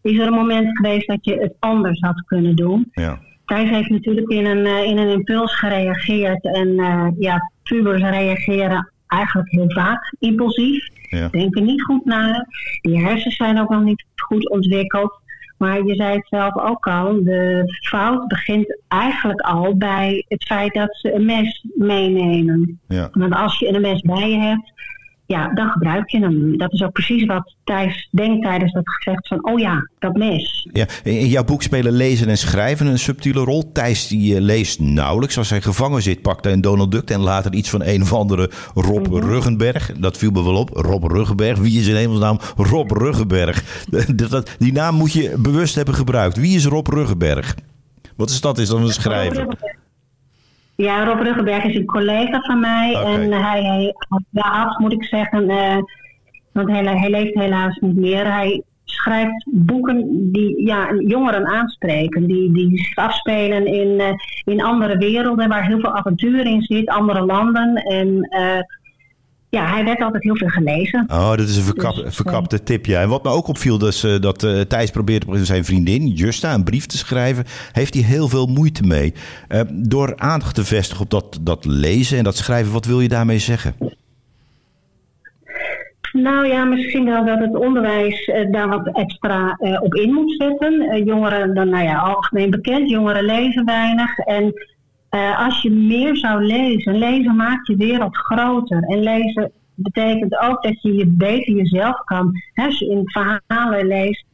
Is 0.02 0.18
er 0.18 0.26
een 0.26 0.32
moment 0.32 0.76
geweest 0.76 1.06
dat 1.06 1.24
je 1.24 1.34
het 1.34 1.54
anders 1.58 2.00
had 2.00 2.24
kunnen 2.26 2.56
doen? 2.56 2.88
Ja. 2.92 3.18
Thijs 3.44 3.70
heeft 3.70 3.90
natuurlijk 3.90 4.28
in 4.28 4.46
een, 4.46 4.66
uh, 4.66 4.82
in 4.82 4.98
een 4.98 5.08
impuls 5.08 5.54
gereageerd. 5.54 6.44
En 6.44 6.74
ja, 7.18 7.50
pubers 7.62 8.02
reageren 8.02 8.90
eigenlijk 9.06 9.50
heel 9.50 9.70
vaak 9.70 10.14
impulsief. 10.18 10.88
Ja. 11.08 11.28
Denken 11.28 11.64
niet 11.64 11.82
goed 11.82 12.04
na. 12.04 12.46
Die 12.80 13.04
hersens 13.04 13.36
zijn 13.36 13.60
ook 13.60 13.68
nog 13.68 13.82
niet 13.82 14.04
goed 14.16 14.50
ontwikkeld. 14.50 15.24
Maar 15.56 15.84
je 15.84 15.94
zei 15.94 16.16
het 16.16 16.26
zelf 16.28 16.56
ook 16.56 16.86
al, 16.86 17.24
de 17.24 17.62
fout 17.88 18.28
begint 18.28 18.78
eigenlijk 18.88 19.40
al 19.40 19.76
bij 19.76 20.24
het 20.28 20.44
feit 20.44 20.74
dat 20.74 20.96
ze 20.96 21.14
een 21.14 21.24
mes 21.24 21.66
meenemen. 21.74 22.80
Ja. 22.88 23.08
Want 23.12 23.34
als 23.34 23.58
je 23.58 23.68
een 23.68 23.80
mes 23.80 24.00
bij 24.00 24.30
je 24.30 24.38
hebt, 24.38 24.72
ja, 25.26 25.54
dan 25.54 25.68
gebruik 25.70 26.10
je 26.10 26.18
hem. 26.18 26.58
Dat 26.58 26.72
is 26.72 26.82
ook 26.82 26.92
precies 26.92 27.24
wat 27.24 27.54
Thijs 27.64 28.08
denkt 28.10 28.42
tijdens 28.42 28.72
dat 28.72 28.88
gevecht 28.88 29.28
van, 29.28 29.46
oh 29.46 29.58
ja, 29.58 29.88
dat 29.98 30.16
mes. 30.16 30.68
Ja, 30.72 30.86
in 31.02 31.26
jouw 31.26 31.44
boek 31.44 31.62
spelen 31.62 31.92
lezen 31.92 32.28
en 32.28 32.38
schrijven 32.38 32.86
een 32.86 32.98
subtiele 32.98 33.40
rol. 33.40 33.72
Thijs 33.72 34.08
die 34.08 34.34
eh, 34.34 34.40
leest 34.40 34.80
nauwelijks. 34.80 35.38
Als 35.38 35.50
hij 35.50 35.60
gevangen 35.60 36.02
zit, 36.02 36.22
pakt 36.22 36.44
hij 36.44 36.52
een 36.52 36.60
Donald 36.60 36.92
Duck 36.92 37.10
en 37.10 37.20
later 37.20 37.52
iets 37.52 37.70
van 37.70 37.82
een 37.84 38.02
of 38.02 38.12
andere 38.12 38.50
Rob 38.74 39.06
mm 39.06 39.14
Ruggenberg. 39.20 39.92
Dat 39.98 40.16
viel 40.18 40.30
me 40.30 40.44
wel 40.44 40.56
op. 40.56 40.70
Rob 40.72 41.04
Ruggenberg. 41.04 41.58
Wie 41.58 41.80
is 41.80 41.86
in 41.86 41.96
hemelsnaam 41.96 42.38
Rob 42.56 42.90
Ruggenberg? 42.90 43.84
Die 44.58 44.72
naam 44.72 44.94
moet 44.94 45.12
je 45.12 45.34
bewust 45.38 45.74
hebben 45.74 45.94
gebruikt. 45.94 46.36
Wie 46.36 46.56
is 46.56 46.64
Rob 46.64 46.86
Ruggenberg? 46.86 47.54
Wat 48.16 48.30
is 48.30 48.40
dat? 48.40 48.58
Is 48.58 48.68
dan 48.68 48.82
een 48.82 48.92
schrijver? 48.92 49.46
Ja, 50.76 51.04
Rob 51.04 51.20
Ruggenberg 51.20 51.64
is 51.64 51.74
een 51.74 51.84
collega 51.84 52.40
van 52.40 52.60
mij. 52.60 52.94
En 53.04 53.32
hij, 53.32 53.62
hij 53.62 53.94
had, 54.32 54.78
moet 54.78 54.92
ik 54.92 55.04
zeggen, 55.04 55.50
uh, 55.50 55.76
want 56.52 56.70
hij, 56.70 56.84
hij 56.84 57.10
leeft 57.10 57.34
helaas 57.34 57.78
niet 57.78 57.96
meer. 57.96 58.32
Hij 58.32 58.62
schrijft 58.84 59.46
boeken 59.50 60.32
die 60.32 60.66
ja, 60.66 60.94
jongeren 60.98 61.46
aanspreken. 61.46 62.26
Die, 62.26 62.52
die 62.52 62.78
zich 62.78 62.96
afspelen 62.96 63.66
in, 63.66 64.00
uh, 64.00 64.08
in 64.44 64.62
andere 64.62 64.98
werelden 64.98 65.48
waar 65.48 65.66
heel 65.66 65.80
veel 65.80 65.94
avontuur 65.94 66.46
in 66.46 66.62
zit, 66.62 66.88
andere 66.88 67.24
landen. 67.24 67.74
En 67.74 68.08
uh, 68.30 68.60
ja, 69.56 69.72
hij 69.74 69.84
werd 69.84 70.00
altijd 70.00 70.22
heel 70.22 70.36
veel 70.36 70.48
gelezen. 70.48 71.04
Oh, 71.08 71.30
dat 71.30 71.48
is 71.48 71.56
een 71.56 71.62
verkap, 71.62 71.94
dus, 71.94 72.14
verkapte 72.14 72.62
tip, 72.62 72.86
ja. 72.86 73.00
En 73.00 73.08
wat 73.08 73.22
me 73.22 73.30
ook 73.30 73.48
opviel, 73.48 73.86
is 73.86 74.04
uh, 74.04 74.20
dat 74.20 74.42
uh, 74.42 74.60
Thijs 74.60 74.90
probeert 74.90 75.24
zijn 75.32 75.64
vriendin, 75.64 76.08
Justa, 76.08 76.54
een 76.54 76.64
brief 76.64 76.86
te 76.86 76.98
schrijven. 76.98 77.44
Heeft 77.72 77.94
hij 77.94 78.02
heel 78.02 78.28
veel 78.28 78.46
moeite 78.46 78.82
mee. 78.82 79.14
Uh, 79.48 79.60
door 79.72 80.16
aandacht 80.16 80.54
te 80.54 80.64
vestigen 80.64 81.04
op 81.04 81.10
dat, 81.10 81.38
dat 81.40 81.64
lezen 81.64 82.18
en 82.18 82.24
dat 82.24 82.36
schrijven, 82.36 82.72
wat 82.72 82.84
wil 82.84 83.00
je 83.00 83.08
daarmee 83.08 83.38
zeggen? 83.38 83.74
Nou 86.12 86.46
ja, 86.46 86.64
misschien 86.64 87.04
wel 87.04 87.24
dat 87.24 87.38
het 87.38 87.56
onderwijs 87.56 88.30
daar 88.50 88.68
wat 88.68 88.90
extra 88.92 89.58
op 89.80 89.94
in 89.94 90.12
moet 90.12 90.34
zetten. 90.38 91.04
jongeren, 91.04 91.54
dan 91.54 91.68
nou 91.68 91.84
ja, 91.84 91.98
algemeen 91.98 92.50
bekend, 92.50 92.90
jongeren 92.90 93.24
lezen 93.24 93.64
weinig. 93.64 94.18
En 94.18 94.52
uh, 95.16 95.44
als 95.44 95.62
je 95.62 95.70
meer 95.70 96.16
zou 96.16 96.44
lezen, 96.44 96.98
lezen 96.98 97.36
maakt 97.36 97.66
je 97.66 97.76
wereld 97.76 98.16
groter. 98.16 98.82
En 98.82 99.02
lezen 99.02 99.52
betekent 99.74 100.40
ook 100.40 100.62
dat 100.62 100.82
je 100.82 100.94
je 100.94 101.06
beter 101.06 101.54
jezelf 101.54 102.04
kan, 102.04 102.32
hè, 102.52 102.64
als 102.64 102.78
je 102.78 102.90
in 102.90 103.02
verhalen 103.04 103.86
leest, 103.86 104.24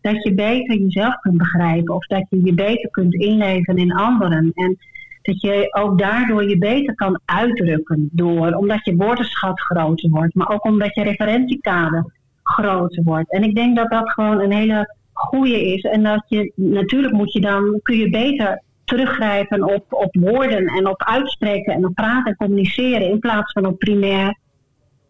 dat 0.00 0.22
je 0.22 0.34
beter 0.34 0.78
jezelf 0.78 1.14
kunt 1.14 1.38
begrijpen. 1.38 1.94
Of 1.94 2.06
dat 2.06 2.26
je 2.30 2.44
je 2.44 2.54
beter 2.54 2.90
kunt 2.90 3.14
inleven 3.14 3.76
in 3.76 3.92
anderen. 3.92 4.52
En 4.54 4.76
dat 5.22 5.40
je 5.40 5.68
ook 5.70 5.98
daardoor 5.98 6.48
je 6.48 6.58
beter 6.58 6.94
kan 6.94 7.20
uitdrukken. 7.24 8.08
Door, 8.12 8.52
omdat 8.52 8.84
je 8.84 8.96
woordenschat 8.96 9.60
groter 9.60 10.10
wordt. 10.10 10.34
Maar 10.34 10.48
ook 10.48 10.64
omdat 10.64 10.94
je 10.94 11.02
referentiekader 11.02 12.12
groter 12.42 13.02
wordt. 13.02 13.32
En 13.32 13.42
ik 13.42 13.54
denk 13.54 13.76
dat 13.76 13.90
dat 13.90 14.10
gewoon 14.10 14.40
een 14.40 14.52
hele 14.52 14.94
goede 15.12 15.72
is. 15.74 15.82
En 15.82 16.02
dat 16.02 16.24
je, 16.26 16.52
natuurlijk 16.54 17.12
moet 17.12 17.32
je 17.32 17.40
dan, 17.40 17.80
kun 17.82 17.96
je 17.96 18.10
beter 18.10 18.62
teruggrijpen 18.96 19.74
op, 19.74 19.84
op 19.88 20.16
woorden 20.20 20.66
en 20.66 20.88
op 20.88 21.04
uitspreken 21.04 21.74
en 21.74 21.86
op 21.86 21.94
praten 21.94 22.30
en 22.30 22.36
communiceren 22.36 23.10
in 23.10 23.18
plaats 23.18 23.52
van 23.52 23.66
op 23.66 23.78
primair 23.78 24.40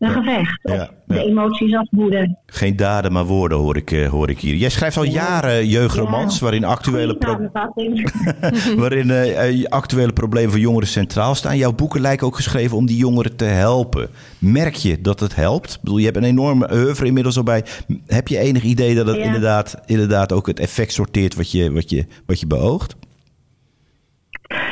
een 0.02 0.10
gevecht. 0.10 0.60
De 1.06 1.24
emoties 1.24 1.74
afboeden. 1.74 2.38
Geen 2.46 2.76
daden, 2.76 3.12
maar 3.12 3.24
woorden 3.24 3.58
hoor 3.58 3.76
ik, 3.76 3.90
uh, 3.90 4.08
hoor 4.08 4.30
ik 4.30 4.38
hier. 4.38 4.54
Jij 4.54 4.68
schrijft 4.68 4.96
al 4.96 5.04
jaren 5.04 5.66
jeugdromans 5.66 6.40
waarin 6.40 6.64
actuele, 6.64 7.16
waarin 8.76 9.08
uh, 9.08 9.64
actuele 9.68 10.12
problemen 10.12 10.50
van 10.50 10.60
jongeren 10.60 10.88
centraal 10.88 11.34
staan. 11.34 11.56
Jouw 11.56 11.72
boeken 11.72 12.00
lijken 12.00 12.26
ook 12.26 12.36
geschreven 12.36 12.76
om 12.76 12.86
die 12.86 12.96
jongeren 12.96 13.36
te 13.36 13.44
helpen. 13.44 14.08
Merk 14.38 14.74
je 14.74 15.00
dat 15.00 15.20
het 15.20 15.34
helpt? 15.34 15.72
Ik 15.74 15.80
bedoel, 15.80 15.98
je 15.98 16.04
hebt 16.04 16.16
een 16.16 16.24
enorme 16.24 16.72
oeuvre 16.72 17.06
inmiddels 17.06 17.36
al 17.36 17.42
bij. 17.42 17.64
Heb 18.06 18.28
je 18.28 18.38
enig 18.38 18.62
idee 18.62 18.94
dat 18.94 19.06
het 19.06 19.16
inderdaad, 19.16 19.74
inderdaad 19.86 20.32
ook 20.32 20.46
het 20.46 20.60
effect 20.60 20.92
sorteert 20.92 21.34
wat 21.34 21.50
je, 21.50 21.72
wat 21.72 21.90
je, 21.90 22.06
wat 22.26 22.40
je 22.40 22.46
beoogt? 22.46 22.96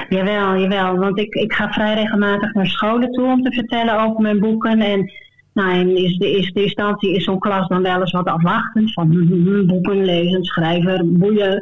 Jawel, 0.08 0.56
jawel. 0.56 0.96
Want 0.96 1.18
ik, 1.18 1.34
ik 1.34 1.52
ga 1.52 1.72
vrij 1.72 1.94
regelmatig 1.94 2.54
naar 2.54 2.66
scholen 2.66 3.12
toe 3.12 3.24
om 3.24 3.42
te 3.42 3.52
vertellen 3.52 4.02
over 4.02 4.20
mijn 4.20 4.40
boeken. 4.40 4.80
En 4.80 5.12
nou, 5.52 5.74
in 5.74 5.94
de 6.18 6.30
eerste 6.36 6.62
instantie 6.62 7.14
is 7.14 7.24
zo'n 7.24 7.38
klas 7.38 7.68
dan 7.68 7.82
wel 7.82 8.00
eens 8.00 8.12
wat 8.12 8.26
afwachtend. 8.26 8.92
Van 8.92 9.10
hm, 9.10 9.26
hm, 9.26 9.46
hm, 9.46 9.66
boeken 9.66 10.04
lezen, 10.04 10.44
schrijven, 10.44 11.18
boeien. 11.18 11.60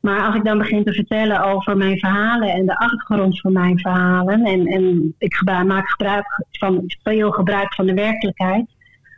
Maar 0.00 0.26
als 0.26 0.34
ik 0.34 0.44
dan 0.44 0.58
begin 0.58 0.84
te 0.84 0.92
vertellen 0.92 1.44
over 1.44 1.76
mijn 1.76 1.98
verhalen 1.98 2.48
en 2.48 2.66
de 2.66 2.76
achtergrond 2.76 3.40
van 3.40 3.52
mijn 3.52 3.78
verhalen. 3.78 4.44
En, 4.44 4.66
en 4.66 5.14
ik 5.18 5.42
maak 5.44 5.88
gebruik 5.88 6.24
van, 6.50 6.82
veel 7.02 7.30
gebruik 7.30 7.74
van 7.74 7.86
de 7.86 7.94
werkelijkheid. 7.94 8.66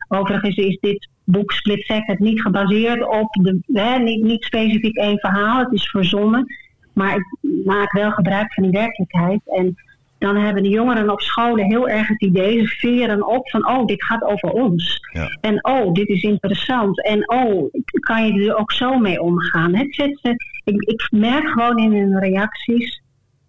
Overigens 0.09 0.57
is 0.57 0.79
dit 0.81 1.09
boek 1.25 1.53
Split 1.53 1.85
Second 1.85 2.19
niet 2.19 2.43
gebaseerd 2.43 3.07
op 3.07 3.33
de, 3.33 3.61
hè, 3.73 3.99
niet, 3.99 4.23
niet 4.23 4.45
specifiek 4.45 4.97
één 4.97 5.19
verhaal. 5.19 5.59
Het 5.59 5.73
is 5.73 5.91
verzonnen. 5.91 6.47
Maar 6.95 7.17
ik 7.17 7.27
maak 7.65 7.93
wel 7.93 8.11
gebruik 8.11 8.55
van 8.55 8.63
die 8.63 8.73
werkelijkheid. 8.73 9.41
En 9.45 9.77
dan 10.19 10.37
hebben 10.37 10.63
de 10.63 10.69
jongeren 10.69 11.11
op 11.11 11.21
scholen 11.21 11.65
heel 11.65 11.89
erg 11.89 12.09
het 12.09 12.23
idee, 12.23 12.61
ze 12.61 12.67
veren 12.67 13.27
op 13.27 13.51
van, 13.51 13.69
oh, 13.69 13.87
dit 13.87 14.05
gaat 14.05 14.23
over 14.23 14.51
ons. 14.51 15.01
Ja. 15.13 15.39
En 15.41 15.65
oh, 15.65 15.93
dit 15.93 16.09
is 16.09 16.23
interessant. 16.23 17.05
En 17.05 17.31
oh, 17.31 17.73
kan 18.01 18.27
je 18.27 18.49
er 18.49 18.57
ook 18.57 18.73
zo 18.73 18.99
mee 18.99 19.23
omgaan? 19.23 19.75
Het 19.75 19.95
zet 19.95 20.19
ze, 20.23 20.35
ik, 20.65 20.83
ik 20.83 21.07
merk 21.11 21.49
gewoon 21.49 21.79
in 21.79 21.93
hun 21.93 22.19
reacties 22.19 23.03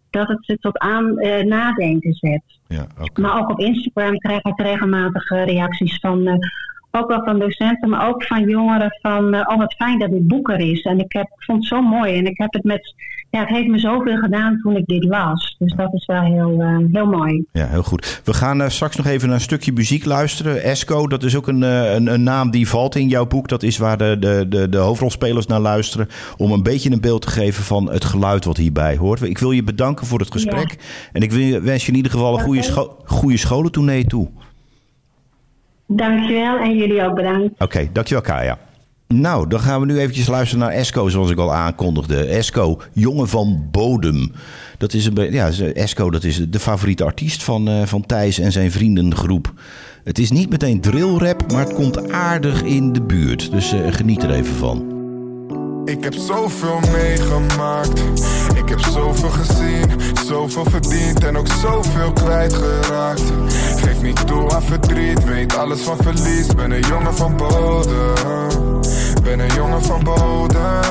dat 0.10 0.28
het 0.28 0.46
ze 0.46 0.58
tot 0.58 0.78
aan 0.78 1.06
uh, 1.06 1.44
nadenken 1.44 2.14
zet. 2.14 2.44
Ja, 2.68 2.88
Maar 3.14 3.40
ook 3.40 3.50
op 3.50 3.60
Instagram 3.60 4.18
krijg 4.18 4.44
ik 4.44 4.60
regelmatig 4.60 5.30
reacties 5.30 6.00
van, 6.00 6.28
uh, 6.28 6.34
ook 6.96 7.08
wel 7.08 7.24
van 7.24 7.40
docenten, 7.40 7.90
maar 7.90 8.08
ook 8.08 8.24
van 8.24 8.50
jongeren 8.50 8.98
van, 9.02 9.36
uh, 9.36 9.42
oh 9.46 9.58
wat 9.58 9.74
fijn 9.74 10.00
dat 10.00 10.10
dit 10.10 10.28
boek 10.28 10.50
er 10.50 10.60
is. 10.60 10.82
En 10.82 11.00
ik, 11.00 11.14
heb, 11.14 11.28
vond 11.36 11.58
het 11.58 11.68
zo 11.68 11.82
mooi 11.82 12.18
en 12.18 12.26
ik 12.26 12.38
heb 12.38 12.54
het 12.54 12.64
met 12.64 12.94
ja, 13.36 13.42
het 13.42 13.50
heeft 13.50 13.68
me 13.68 13.80
zoveel 13.80 14.18
gedaan 14.18 14.60
toen 14.62 14.76
ik 14.76 14.86
dit 14.86 15.04
las. 15.04 15.56
Dus 15.60 15.74
dat 15.76 15.94
is 15.94 16.06
wel 16.06 16.22
heel, 16.22 16.62
uh, 16.62 16.78
heel 16.92 17.06
mooi. 17.06 17.46
Ja, 17.52 17.68
heel 17.68 17.84
goed. 17.84 18.22
We 18.24 18.34
gaan 18.34 18.62
uh, 18.62 18.68
straks 18.68 18.96
nog 18.96 19.06
even 19.06 19.28
naar 19.28 19.36
een 19.36 19.42
stukje 19.42 19.72
muziek 19.72 20.06
luisteren. 20.06 20.64
Esco, 20.64 21.08
dat 21.08 21.24
is 21.24 21.36
ook 21.36 21.48
een, 21.48 21.62
uh, 21.62 21.94
een, 21.94 22.14
een, 22.14 22.24
naam 22.24 22.52
die 22.52 22.70
valt 22.70 22.96
in 22.96 23.08
jouw 23.08 23.26
boek. 23.26 23.48
Dat 23.48 23.64
is 23.64 23.78
waar 23.78 23.98
de, 23.98 24.18
de, 24.20 24.46
de, 24.50 24.70
de 24.70 24.78
hoofdrolspelers 24.78 25.46
naar 25.46 25.60
luisteren. 25.60 26.08
Om 26.38 26.52
een 26.52 26.64
beetje 26.64 26.92
een 26.92 27.02
beeld 27.02 27.22
te 27.22 27.30
geven 27.30 27.64
van 27.64 27.92
het 27.92 28.06
geluid 28.06 28.46
wat 28.46 28.58
hierbij 28.58 28.98
hoort. 28.98 29.22
Ik 29.22 29.38
wil 29.38 29.52
je 29.52 29.64
bedanken 29.64 30.06
voor 30.06 30.20
het 30.20 30.32
gesprek. 30.32 30.78
En 31.12 31.22
ik 31.22 31.32
wil, 31.32 31.62
wens 31.62 31.86
je 31.86 31.92
in 31.92 31.98
ieder 31.98 32.12
geval 32.12 32.34
een 32.34 32.44
goede, 32.44 32.62
scho 32.62 32.98
goede 33.06 33.38
scholentournee 33.38 34.06
toe. 34.06 34.30
Dankjewel 35.88 36.58
en 36.58 36.78
jullie 36.78 37.04
ook 37.04 37.16
bedankt. 37.16 37.62
Oké, 37.62 37.90
dankjewel 37.92 38.24
Kaya. 38.24 38.58
Nou, 39.08 39.48
dan 39.48 39.60
gaan 39.60 39.80
we 39.80 39.86
nu 39.86 39.98
eventjes 39.98 40.28
luisteren 40.28 40.66
naar 40.66 40.74
Esco, 40.74 41.10
zoals 41.10 41.30
ik 41.30 41.38
al 41.38 41.54
aankondigde. 41.54 42.26
Esco, 42.26 42.82
jongen 42.94 43.28
van 43.28 43.68
bodem. 43.72 44.32
Dat 44.78 44.94
is 44.94 45.06
een 45.06 45.32
ja, 45.32 45.50
Esco, 45.74 46.10
dat 46.10 46.24
is 46.24 46.50
de 46.50 46.60
favoriete 46.60 47.04
artiest 47.04 47.44
van, 47.44 47.70
uh, 47.70 47.82
van 47.84 48.06
Thijs 48.06 48.40
en 48.40 48.52
zijn 48.52 48.72
vriendengroep. 48.72 49.54
Het 50.04 50.20
is 50.20 50.32
niet 50.32 50.50
meteen 50.50 50.82
drillrap, 50.82 51.52
maar 51.52 51.66
het 51.66 51.74
komt 51.74 52.12
aardig 52.12 52.64
in 52.64 52.94
de 52.94 53.02
buurt. 53.02 53.52
Dus 53.52 53.74
uh, 53.74 53.80
geniet 53.90 54.24
er 54.24 54.32
even 54.32 54.56
van. 54.56 54.95
Ik 55.86 56.04
heb 56.04 56.14
zoveel 56.14 56.80
meegemaakt, 56.92 58.00
ik 58.56 58.70
heb 58.70 58.80
zoveel 58.80 59.30
gezien, 59.30 59.92
zoveel 60.26 60.66
verdiend 60.70 61.24
en 61.24 61.38
ook 61.38 61.48
zoveel 61.48 62.14
kwijtgeraakt. 62.14 63.24
Geef 63.76 64.02
niet 64.02 64.28
toe 64.28 64.52
aan 64.52 64.64
verdriet, 64.64 65.24
weet 65.24 65.58
alles 65.58 65.82
van 65.82 65.98
verlies, 65.98 66.48
ben 66.56 66.72
een 66.72 66.82
jongen 66.82 67.16
van 67.16 67.38
bodem. 67.38 68.82
Ben 69.24 69.40
een 69.40 69.54
jongen 69.56 69.84
van 69.84 70.04
bodem, 70.04 70.82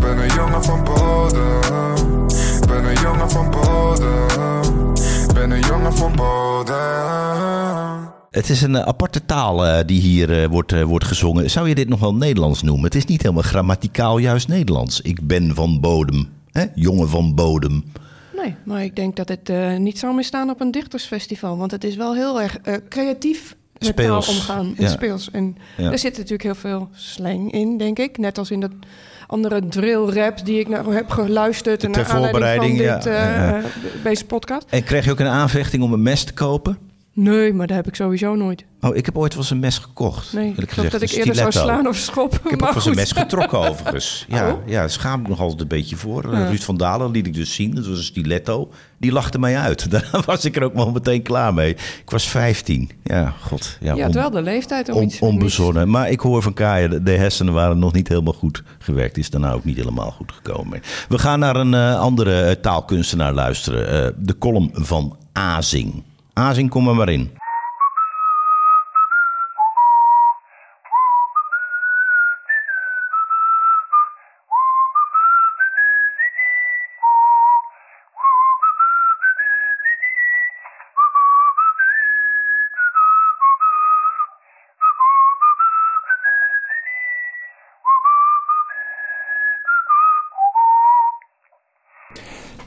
ben 0.00 0.18
een 0.18 0.34
jongen 0.34 0.64
van 0.64 0.84
bodem. 0.84 2.26
Ben 2.66 2.84
een 2.84 3.00
jongen 3.02 3.30
van 3.30 3.50
bodem, 3.50 4.94
ben 5.34 5.50
een 5.50 5.60
jongen 5.60 5.94
van 5.94 6.12
bodem. 6.16 8.17
Het 8.30 8.48
is 8.48 8.62
een 8.62 8.76
eh, 8.76 8.82
aparte 8.82 9.24
taal 9.24 9.66
uh, 9.66 9.78
die 9.86 10.00
hier 10.00 10.42
uh, 10.42 10.46
wordt, 10.46 10.72
uh, 10.72 10.82
wordt 10.82 11.04
gezongen. 11.04 11.50
Zou 11.50 11.68
je 11.68 11.74
dit 11.74 11.88
nog 11.88 12.00
wel 12.00 12.14
Nederlands 12.14 12.62
noemen? 12.62 12.84
Het 12.84 12.94
is 12.94 13.04
niet 13.04 13.22
helemaal 13.22 13.42
grammaticaal 13.42 14.18
juist 14.18 14.48
Nederlands. 14.48 15.00
Ik 15.00 15.26
ben 15.26 15.54
van 15.54 15.80
bodem, 15.80 16.28
hè? 16.50 16.64
jongen 16.74 17.08
van 17.08 17.34
bodem. 17.34 17.84
Nee, 18.36 18.54
maar 18.64 18.84
ik 18.84 18.96
denk 18.96 19.16
dat 19.16 19.28
het 19.28 19.78
niet 19.78 19.98
zou 19.98 20.14
meer 20.14 20.24
staan 20.24 20.50
op 20.50 20.60
een 20.60 20.70
dichtersfestival. 20.70 21.56
Want 21.56 21.70
het 21.70 21.84
is 21.84 21.96
wel 21.96 22.14
heel 22.14 22.40
erg 22.40 22.58
creatief 22.88 23.56
met 23.78 23.88
speels. 23.88 24.26
taal 24.26 24.34
omgaan. 24.34 24.76
En 24.76 24.90
speels. 24.90 25.30
En 25.30 25.56
er 25.76 25.98
zit 25.98 26.12
natuurlijk 26.16 26.42
heel 26.42 26.54
veel 26.54 26.88
slang 26.92 27.52
in, 27.52 27.78
denk 27.78 27.98
ik. 27.98 28.18
Net 28.18 28.38
als 28.38 28.50
in 28.50 28.60
dat 28.60 28.70
andere 29.26 29.68
drill 29.68 30.04
rap 30.04 30.44
die 30.44 30.60
ik 30.60 30.68
nou 30.68 30.94
heb 30.94 31.10
geluisterd. 31.10 31.80
Ter 31.80 32.06
voorbereiding 32.06 32.76
van 32.76 32.94
dit, 32.94 33.04
ja, 33.04 33.62
deze 34.02 34.24
podcast. 34.24 34.66
En 34.68 34.84
kreeg 34.84 35.04
je 35.04 35.10
ook 35.10 35.20
een 35.20 35.26
aanvechting 35.26 35.82
om 35.82 35.92
een 35.92 36.02
mes 36.02 36.24
te 36.24 36.32
kopen? 36.32 36.87
Nee, 37.20 37.52
maar 37.52 37.66
dat 37.66 37.76
heb 37.76 37.86
ik 37.86 37.94
sowieso 37.94 38.34
nooit. 38.34 38.64
Oh, 38.80 38.96
ik 38.96 39.06
heb 39.06 39.18
ooit 39.18 39.32
wel 39.32 39.42
eens 39.42 39.50
een 39.50 39.58
mes 39.58 39.78
gekocht. 39.78 40.32
Nee, 40.32 40.54
ik 40.56 40.76
dacht 40.76 40.90
dat 40.90 41.02
ik 41.02 41.10
eerder 41.10 41.34
zou 41.34 41.52
slaan 41.52 41.86
of 41.86 41.96
schoppen. 41.96 42.40
Ik 42.44 42.50
heb 42.50 42.62
ook 42.62 42.66
wel 42.66 42.74
eens 42.74 42.84
een 42.84 42.94
mes 42.94 43.12
getrokken 43.12 43.58
overigens. 43.58 44.24
Ja, 44.28 44.50
oh. 44.50 44.58
ja, 44.66 44.88
schaam 44.88 45.20
ik 45.20 45.28
nog 45.28 45.40
altijd 45.40 45.60
een 45.60 45.68
beetje 45.68 45.96
voor. 45.96 46.32
Ja. 46.32 46.48
Ruud 46.48 46.60
van 46.60 46.76
Dalen 46.76 47.10
liet 47.10 47.26
ik 47.26 47.34
dus 47.34 47.54
zien. 47.54 47.74
Dat 47.74 47.86
was 47.86 47.98
een 47.98 48.04
stiletto. 48.04 48.70
Die 48.98 49.12
lachte 49.12 49.38
mij 49.38 49.56
uit. 49.56 49.90
Daar 49.90 50.22
was 50.26 50.44
ik 50.44 50.56
er 50.56 50.62
ook 50.62 50.74
wel 50.74 50.90
meteen 50.90 51.22
klaar 51.22 51.54
mee. 51.54 51.70
Ik 51.70 52.10
was 52.10 52.28
15. 52.28 52.90
Ja, 53.02 53.34
god. 53.40 53.76
Ja, 53.80 53.94
Je 53.94 54.02
had 54.02 54.14
wel 54.14 54.30
de 54.30 54.42
leeftijd 54.42 54.88
om 54.88 54.96
on, 54.96 55.02
iets... 55.02 55.18
Onbezonnen. 55.18 55.90
Maar 55.90 56.10
ik 56.10 56.20
hoor 56.20 56.42
van 56.42 56.54
Kaaien, 56.54 57.04
de 57.04 57.10
hersenen 57.16 57.52
waren 57.52 57.78
nog 57.78 57.92
niet 57.92 58.08
helemaal 58.08 58.32
goed 58.32 58.62
gewerkt. 58.78 59.16
Is 59.16 59.30
daarna 59.30 59.52
ook 59.52 59.64
niet 59.64 59.76
helemaal 59.76 60.10
goed 60.10 60.32
gekomen. 60.32 60.80
We 61.08 61.18
gaan 61.18 61.38
naar 61.38 61.56
een 61.56 61.72
uh, 61.72 62.00
andere 62.00 62.48
uh, 62.48 62.50
taalkunstenaar 62.50 63.32
luisteren. 63.32 64.04
Uh, 64.04 64.10
de 64.18 64.38
column 64.38 64.70
van 64.72 65.16
Azing. 65.32 66.02
Azing, 66.38 66.70
kom 66.70 66.88
er 66.88 66.94
maar 66.94 67.08
in. 67.08 67.30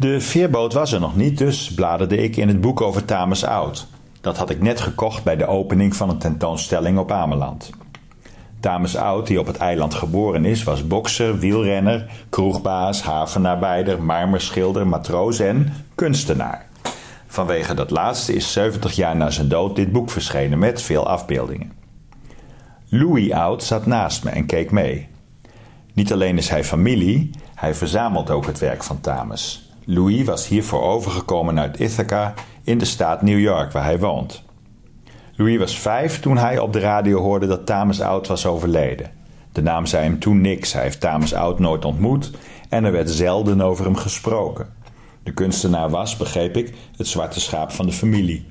De 0.02 0.22
veerboot 0.22 0.74
was 0.74 0.92
er 0.92 1.00
nog 1.00 1.16
niet, 1.16 1.38
dus 1.38 1.74
bladerde 1.74 2.18
ik 2.18 2.38
in 2.38 2.48
het 2.48 2.62
boek 2.62 2.82
over 2.82 3.06
Tames 3.06 3.44
Oud. 3.44 3.88
Dat 4.22 4.38
had 4.38 4.50
ik 4.50 4.62
net 4.62 4.82
gekocht 4.82 5.24
bij 5.24 5.36
de 5.36 5.46
opening 5.46 5.96
van 5.96 6.10
een 6.10 6.18
tentoonstelling 6.18 6.98
op 6.98 7.12
Ameland. 7.12 7.70
Tames 8.60 8.96
Oud, 8.96 9.28
die 9.28 9.40
op 9.40 9.48
het 9.48 9.58
eiland 9.58 9.94
geboren 9.94 10.46
is, 10.46 10.64
was 10.64 10.88
bokser, 10.88 11.40
wielrenner, 11.40 12.10
kroegbaas, 12.30 13.04
havenarbeider, 13.04 14.04
marmerschilder, 14.04 14.88
matroos 14.88 15.40
en 15.40 15.74
kunstenaar. 15.96 16.68
Vanwege 17.28 17.74
dat 17.74 17.90
laatste 17.90 18.34
is 18.34 18.52
70 18.52 18.96
jaar 18.96 19.16
na 19.16 19.30
zijn 19.30 19.48
dood 19.48 19.76
dit 19.76 19.92
boek 19.92 20.10
verschenen 20.10 20.60
met 20.60 20.82
veel 20.82 21.08
afbeeldingen. 21.08 21.72
Louis 22.90 23.32
Oud 23.32 23.64
zat 23.64 23.86
naast 23.86 24.24
me 24.24 24.30
en 24.30 24.46
keek 24.46 24.72
mee. 24.72 25.08
Niet 25.94 26.14
alleen 26.14 26.38
is 26.38 26.50
hij 26.50 26.64
familie, 26.64 27.30
hij 27.56 27.76
verzamelt 27.76 28.30
ook 28.30 28.46
het 28.46 28.60
werk 28.60 28.84
van 28.84 29.02
Tames. 29.02 29.71
Louis 29.86 30.24
was 30.24 30.48
hiervoor 30.48 30.82
overgekomen 30.82 31.60
uit 31.60 31.80
Ithaca 31.80 32.34
in 32.64 32.78
de 32.78 32.86
staat 32.86 33.22
New 33.22 33.40
York 33.40 33.72
waar 33.72 33.84
hij 33.84 34.00
woont. 34.00 34.44
Louis 35.36 35.58
was 35.58 35.80
vijf 35.80 36.20
toen 36.20 36.38
hij 36.38 36.60
op 36.60 36.74
de 36.74 36.80
radio 36.80 37.20
hoorde 37.20 37.48
dat 37.48 37.66
Thomas 37.66 38.02
Oud 38.02 38.28
was 38.28 38.46
overleden. 38.46 39.12
De 39.52 39.62
naam 39.62 39.86
zei 39.86 40.04
hem 40.04 40.20
toen 40.20 40.42
niks, 40.42 40.74
hij 40.74 40.82
heeft 40.82 41.00
Thomas 41.00 41.34
Oud 41.34 41.60
nooit 41.60 41.86
ontmoet 41.86 42.32
en 42.70 42.84
er 42.84 42.92
werd 42.92 43.10
zelden 43.10 43.62
over 43.62 43.86
hem 43.86 43.96
gesproken. 43.96 44.68
De 45.24 45.34
kunstenaar 45.34 45.90
was, 45.90 46.18
begreep 46.18 46.58
ik, 46.58 46.74
het 46.98 47.08
zwarte 47.08 47.40
schaap 47.40 47.72
van 47.72 47.86
de 47.86 47.92
familie. 47.92 48.46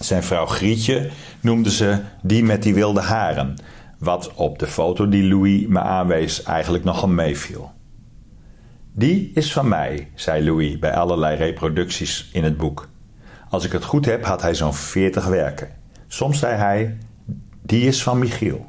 Zijn 0.00 0.22
vrouw 0.22 0.46
Grietje 0.46 1.10
noemde 1.40 1.70
ze 1.70 2.02
die 2.22 2.44
met 2.44 2.62
die 2.62 2.74
wilde 2.74 3.00
haren, 3.00 3.56
wat 3.98 4.34
op 4.34 4.58
de 4.58 4.66
foto 4.66 5.08
die 5.08 5.24
Louis 5.24 5.66
me 5.66 5.80
aanwees 5.80 6.42
eigenlijk 6.42 6.84
nogal 6.84 7.08
meeviel. 7.08 7.70
Die 8.92 9.30
is 9.34 9.52
van 9.52 9.68
mij, 9.68 10.08
zei 10.14 10.44
Louis 10.44 10.78
bij 10.78 10.94
allerlei 10.94 11.36
reproducties 11.36 12.28
in 12.32 12.44
het 12.44 12.56
boek. 12.56 12.88
Als 13.48 13.64
ik 13.64 13.72
het 13.72 13.84
goed 13.84 14.04
heb, 14.04 14.24
had 14.24 14.42
hij 14.42 14.54
zo'n 14.54 14.74
veertig 14.74 15.26
werken. 15.26 15.68
Soms 16.06 16.38
zei 16.38 16.56
hij: 16.56 16.98
Die 17.62 17.86
is 17.86 18.02
van 18.02 18.18
Michiel. 18.18 18.66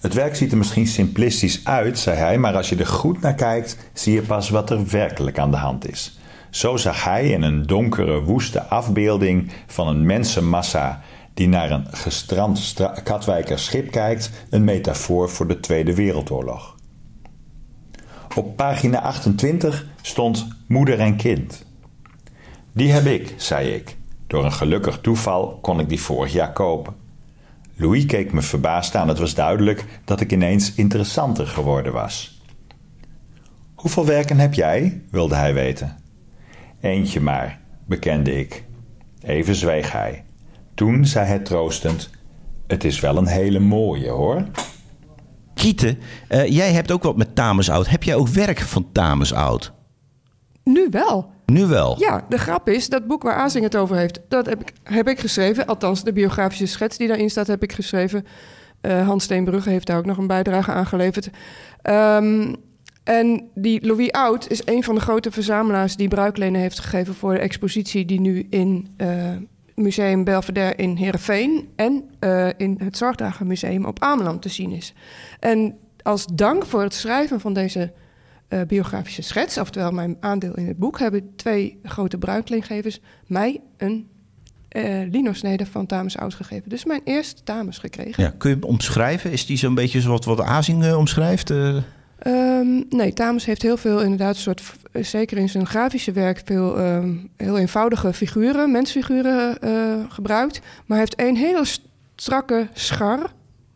Het 0.00 0.14
werk 0.14 0.36
ziet 0.36 0.50
er 0.52 0.58
misschien 0.58 0.86
simplistisch 0.86 1.60
uit, 1.64 1.98
zei 1.98 2.16
hij, 2.16 2.38
maar 2.38 2.54
als 2.54 2.68
je 2.68 2.76
er 2.76 2.86
goed 2.86 3.20
naar 3.20 3.34
kijkt, 3.34 3.76
zie 3.92 4.14
je 4.14 4.22
pas 4.22 4.50
wat 4.50 4.70
er 4.70 4.88
werkelijk 4.88 5.38
aan 5.38 5.50
de 5.50 5.56
hand 5.56 5.90
is. 5.90 6.18
Zo 6.50 6.76
zag 6.76 7.04
hij 7.04 7.30
in 7.30 7.42
een 7.42 7.66
donkere, 7.66 8.22
woeste 8.22 8.62
afbeelding 8.62 9.50
van 9.66 9.88
een 9.88 10.06
mensenmassa 10.06 11.00
die 11.34 11.48
naar 11.48 11.70
een 11.70 11.86
gestrand 11.90 12.74
Katwijker 13.02 13.58
schip 13.58 13.90
kijkt, 13.90 14.30
een 14.50 14.64
metafoor 14.64 15.30
voor 15.30 15.46
de 15.46 15.60
Tweede 15.60 15.94
Wereldoorlog. 15.94 16.75
Op 18.36 18.56
pagina 18.56 19.00
28 19.00 19.86
stond 20.02 20.46
moeder 20.66 21.00
en 21.00 21.16
kind. 21.16 21.64
Die 22.72 22.92
heb 22.92 23.04
ik, 23.04 23.34
zei 23.36 23.68
ik. 23.68 23.96
Door 24.26 24.44
een 24.44 24.52
gelukkig 24.52 24.98
toeval 25.00 25.58
kon 25.60 25.80
ik 25.80 25.88
die 25.88 26.00
vorig 26.00 26.32
jaar 26.32 26.52
kopen. 26.52 26.94
Louis 27.74 28.06
keek 28.06 28.32
me 28.32 28.42
verbaasd 28.42 28.94
aan. 28.94 29.08
Het 29.08 29.18
was 29.18 29.34
duidelijk 29.34 29.84
dat 30.04 30.20
ik 30.20 30.32
ineens 30.32 30.74
interessanter 30.74 31.46
geworden 31.46 31.92
was. 31.92 32.42
Hoeveel 33.74 34.06
werken 34.06 34.38
heb 34.38 34.54
jij? 34.54 35.02
wilde 35.10 35.34
hij 35.34 35.54
weten. 35.54 35.96
Eentje 36.80 37.20
maar, 37.20 37.60
bekende 37.86 38.38
ik. 38.38 38.64
Even 39.20 39.54
zweeg 39.54 39.92
hij. 39.92 40.24
Toen 40.74 41.04
zei 41.04 41.26
hij 41.26 41.38
troostend: 41.38 42.10
Het 42.66 42.84
is 42.84 43.00
wel 43.00 43.16
een 43.16 43.26
hele 43.26 43.58
mooie 43.58 44.10
hoor. 44.10 44.44
Kieten, 45.56 45.98
uh, 46.28 46.46
jij 46.46 46.72
hebt 46.72 46.92
ook 46.92 47.02
wat 47.02 47.16
met 47.16 47.34
Tamus 47.34 47.70
Oud. 47.70 47.88
Heb 47.88 48.02
jij 48.02 48.14
ook 48.14 48.28
werk 48.28 48.60
van 48.60 48.92
Tamus 48.92 49.32
Oud? 49.32 49.72
Nu 50.64 50.88
wel. 50.90 51.30
Nu 51.46 51.66
wel? 51.66 51.96
Ja, 51.98 52.24
de 52.28 52.38
grap 52.38 52.68
is, 52.68 52.88
dat 52.88 53.06
boek 53.06 53.22
waar 53.22 53.34
Azing 53.34 53.64
het 53.64 53.76
over 53.76 53.96
heeft, 53.96 54.20
dat 54.28 54.46
heb 54.46 54.60
ik, 54.60 54.72
heb 54.82 55.08
ik 55.08 55.18
geschreven. 55.18 55.66
Althans, 55.66 56.04
de 56.04 56.12
biografische 56.12 56.66
schets 56.66 56.96
die 56.96 57.08
daarin 57.08 57.30
staat, 57.30 57.46
heb 57.46 57.62
ik 57.62 57.72
geschreven. 57.72 58.26
Uh, 58.82 59.06
Hans 59.06 59.24
Steenbrugge 59.24 59.70
heeft 59.70 59.86
daar 59.86 59.98
ook 59.98 60.06
nog 60.06 60.18
een 60.18 60.26
bijdrage 60.26 60.72
aan 60.72 60.86
geleverd. 60.86 61.30
Um, 61.82 62.54
en 63.04 63.50
die 63.54 63.86
Louis 63.86 64.12
Oud 64.12 64.50
is 64.50 64.62
een 64.64 64.84
van 64.84 64.94
de 64.94 65.00
grote 65.00 65.30
verzamelaars 65.30 65.96
die 65.96 66.08
bruiklenen 66.08 66.60
heeft 66.60 66.78
gegeven 66.78 67.14
voor 67.14 67.32
de 67.32 67.38
expositie 67.38 68.04
die 68.04 68.20
nu 68.20 68.46
in 68.50 68.94
uh, 68.96 69.08
Museum 69.76 70.24
Belvedere 70.24 70.74
in 70.74 70.96
Heerenveen 70.96 71.68
en 71.76 72.04
uh, 72.20 72.48
in 72.56 72.80
het 72.82 72.96
Zorgdagenmuseum 72.96 73.84
op 73.84 74.02
Ameland 74.02 74.42
te 74.42 74.48
zien 74.48 74.70
is. 74.70 74.94
En 75.40 75.78
als 76.02 76.26
dank 76.32 76.66
voor 76.66 76.82
het 76.82 76.94
schrijven 76.94 77.40
van 77.40 77.52
deze 77.52 77.92
uh, 78.48 78.60
biografische 78.66 79.22
schets, 79.22 79.58
oftewel 79.58 79.90
mijn 79.90 80.16
aandeel 80.20 80.54
in 80.54 80.66
het 80.66 80.78
boek, 80.78 80.98
hebben 80.98 81.32
twee 81.36 81.78
grote 81.82 82.18
bruikleengevers 82.18 83.00
mij 83.26 83.60
een 83.76 84.08
uh, 84.70 85.10
lino-snede 85.10 85.66
van 85.66 85.86
Tamus 85.86 86.18
Oud 86.18 86.34
gegeven. 86.34 86.68
Dus 86.68 86.84
mijn 86.84 87.00
eerste 87.04 87.42
Tamus 87.42 87.78
gekregen. 87.78 88.22
Ja, 88.22 88.34
kun 88.38 88.50
je 88.50 88.56
hem 88.56 88.64
omschrijven? 88.64 89.32
Is 89.32 89.46
die 89.46 89.56
zo'n 89.56 89.74
beetje 89.74 90.00
zoals 90.00 90.26
wat 90.26 90.40
Azing 90.40 90.84
uh, 90.84 90.98
omschrijft? 90.98 91.50
Um, 91.50 91.84
nee, 92.88 93.12
Tamus 93.12 93.44
heeft 93.44 93.62
heel 93.62 93.76
veel 93.76 94.02
inderdaad, 94.02 94.36
soort, 94.36 94.62
zeker 95.00 95.38
in 95.38 95.48
zijn 95.48 95.66
grafische 95.66 96.12
werk, 96.12 96.42
veel 96.44 96.78
um, 96.78 97.30
heel 97.36 97.58
eenvoudige 97.58 98.12
figuren, 98.12 98.70
mensfiguren 98.70 99.58
uh, 99.64 100.04
gebruikt. 100.08 100.60
Maar 100.60 100.98
hij 100.98 100.98
heeft 100.98 101.20
een 101.20 101.36
hele 101.36 101.64
strakke 102.16 102.68
schar 102.72 103.32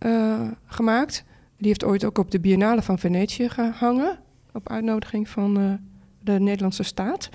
uh, 0.07 0.41
gemaakt. 0.67 1.25
Die 1.57 1.69
heeft 1.69 1.85
ooit 1.85 2.05
ook 2.05 2.19
op 2.19 2.31
de 2.31 2.41
Biennale 2.41 2.83
van 2.83 2.99
Venetië 2.99 3.49
gehangen, 3.49 4.19
op 4.53 4.69
uitnodiging 4.69 5.29
van 5.29 5.61
uh, 5.61 5.73
de 6.21 6.41
Nederlandse 6.41 6.83
staat. 6.83 7.29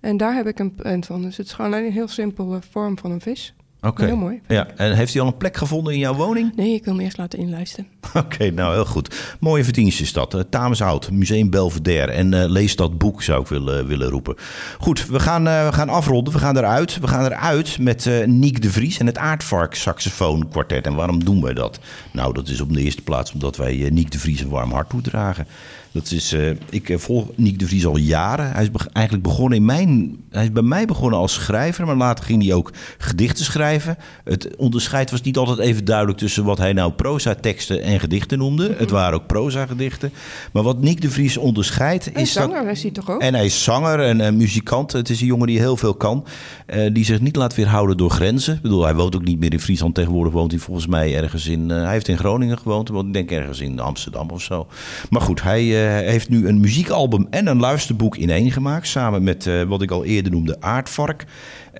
En 0.00 0.16
daar 0.16 0.34
heb 0.34 0.46
ik 0.46 0.58
een 0.58 0.74
print 0.74 1.06
van. 1.06 1.22
Dus 1.22 1.36
het 1.36 1.46
is 1.46 1.52
gewoon 1.52 1.72
een 1.72 1.92
heel 1.92 2.08
simpele 2.08 2.58
vorm 2.70 2.98
van 2.98 3.10
een 3.10 3.20
vis. 3.20 3.54
Oké. 3.80 4.04
Heel 4.04 4.16
mooi. 4.16 4.40
Ja, 4.46 4.68
en 4.76 4.96
heeft 4.96 5.12
hij 5.12 5.22
al 5.22 5.28
een 5.28 5.36
plek 5.36 5.56
gevonden 5.56 5.92
in 5.92 5.98
jouw 5.98 6.14
woning? 6.14 6.56
Nee, 6.56 6.74
ik 6.74 6.84
wil 6.84 6.94
hem 6.94 7.02
eerst 7.02 7.18
laten 7.18 7.38
inlijsten. 7.38 7.86
Oké, 8.24 8.50
nou 8.50 8.74
heel 8.74 8.84
goed. 8.84 9.36
Mooie 9.40 9.64
verdienste 9.64 10.02
is 10.02 10.12
dat. 10.12 10.44
Tameshout, 10.50 11.10
Museum 11.10 11.50
Belvedere. 11.50 12.12
En 12.12 12.32
uh, 12.32 12.44
lees 12.44 12.76
dat 12.76 12.98
boek, 12.98 13.22
zou 13.22 13.40
ik 13.40 13.46
willen, 13.46 13.86
willen 13.86 14.08
roepen. 14.08 14.36
Goed, 14.78 15.06
we 15.06 15.20
gaan, 15.20 15.46
uh, 15.46 15.66
we 15.66 15.72
gaan 15.72 15.88
afronden. 15.88 16.32
We 16.32 16.38
gaan 16.38 16.56
eruit. 16.56 17.00
We 17.00 17.08
gaan 17.08 17.24
eruit 17.24 17.78
met 17.78 18.06
uh, 18.06 18.52
de 18.52 18.70
Vries 18.70 18.98
en 18.98 19.06
het 19.06 19.18
Aardvark 19.18 19.74
Saxofoon 19.74 20.48
Quartet. 20.48 20.86
En 20.86 20.94
waarom 20.94 21.24
doen 21.24 21.42
wij 21.42 21.54
dat? 21.54 21.78
Nou, 22.12 22.32
dat 22.32 22.48
is 22.48 22.60
op 22.60 22.72
de 22.72 22.80
eerste 22.80 23.02
plaats 23.02 23.32
omdat 23.32 23.56
wij 23.56 23.88
Niek 23.92 24.10
de 24.10 24.18
Vries 24.18 24.40
een 24.40 24.48
warm 24.48 24.72
hart 24.72 24.88
toedragen. 24.88 25.46
Dat 25.92 26.10
is, 26.10 26.36
ik 26.70 26.94
volg 26.96 27.28
Niek 27.34 27.58
de 27.58 27.66
Vries 27.66 27.86
al 27.86 27.96
jaren. 27.96 28.52
Hij 28.52 28.62
is 28.62 28.86
eigenlijk 28.92 29.26
begonnen 29.26 29.58
in 29.58 29.64
mijn. 29.64 30.16
Hij 30.30 30.44
is 30.44 30.52
bij 30.52 30.62
mij 30.62 30.86
begonnen 30.86 31.18
als 31.18 31.32
schrijver, 31.32 31.86
maar 31.86 31.96
later 31.96 32.24
ging 32.24 32.42
hij 32.42 32.52
ook 32.52 32.72
gedichten 32.98 33.44
schrijven. 33.44 33.96
Het 34.24 34.56
onderscheid 34.56 35.10
was 35.10 35.22
niet 35.22 35.36
altijd 35.36 35.58
even 35.58 35.84
duidelijk 35.84 36.18
tussen 36.18 36.44
wat 36.44 36.58
hij 36.58 36.72
nou 36.72 36.92
proza-teksten 36.92 37.82
en 37.82 37.95
gedichten 38.00 38.38
noemde. 38.38 38.62
Mm 38.62 38.70
-hmm. 38.70 38.78
Het 38.78 38.90
waren 38.90 39.14
ook 39.14 39.26
proza-gedichten. 39.26 40.12
Maar 40.52 40.62
wat 40.62 40.80
Niek 40.80 41.00
de 41.00 41.10
Vries 41.10 41.36
onderscheidt. 41.36 42.12
En 42.12 42.20
is 42.20 42.32
zanger 42.32 42.64
dat, 42.64 42.72
is 42.72 42.82
hij 42.82 42.90
toch 42.90 43.10
ook? 43.10 43.20
En 43.20 43.34
hij 43.34 43.44
is 43.44 43.64
zanger 43.64 44.00
en 44.00 44.20
uh, 44.20 44.30
muzikant. 44.30 44.92
Het 44.92 45.10
is 45.10 45.20
een 45.20 45.26
jongen 45.26 45.46
die 45.46 45.58
heel 45.58 45.76
veel 45.76 45.94
kan. 45.94 46.26
Uh, 46.66 46.92
die 46.92 47.04
zich 47.04 47.20
niet 47.20 47.36
laat 47.36 47.54
weerhouden 47.54 47.96
door 47.96 48.10
grenzen. 48.10 48.54
Ik 48.54 48.62
bedoel, 48.62 48.84
hij 48.84 48.94
woont 48.94 49.16
ook 49.16 49.24
niet 49.24 49.38
meer 49.38 49.52
in 49.52 49.60
Friesland. 49.60 49.94
Tegenwoordig 49.94 50.32
woont 50.32 50.50
hij 50.50 50.60
volgens 50.60 50.86
mij 50.86 51.16
ergens 51.16 51.46
in. 51.46 51.68
hij 51.68 51.92
heeft 51.92 52.08
in 52.08 52.18
Groningen 52.18 52.58
gewoond. 52.58 52.90
Ik 52.90 53.12
denk 53.12 53.30
ergens 53.30 53.60
in 53.60 53.80
Amsterdam 53.80 54.30
of 54.30 54.42
zo. 54.42 54.66
Maar 55.10 55.20
goed, 55.20 55.42
hij 55.42 55.62
heeft 56.04 56.28
nu 56.28 56.48
een 56.48 56.60
muziekalbum 56.60 57.26
en 57.30 57.46
een 57.46 57.60
luisterboek 57.60 58.16
in 58.16 58.30
één 58.30 58.50
gemaakt. 58.50 58.86
Samen 58.86 59.22
met 59.22 59.48
wat 59.68 59.82
ik 59.82 59.90
al 59.90 60.04
eerder 60.04 60.32
noemde, 60.32 60.56
Aardvark. 60.60 61.24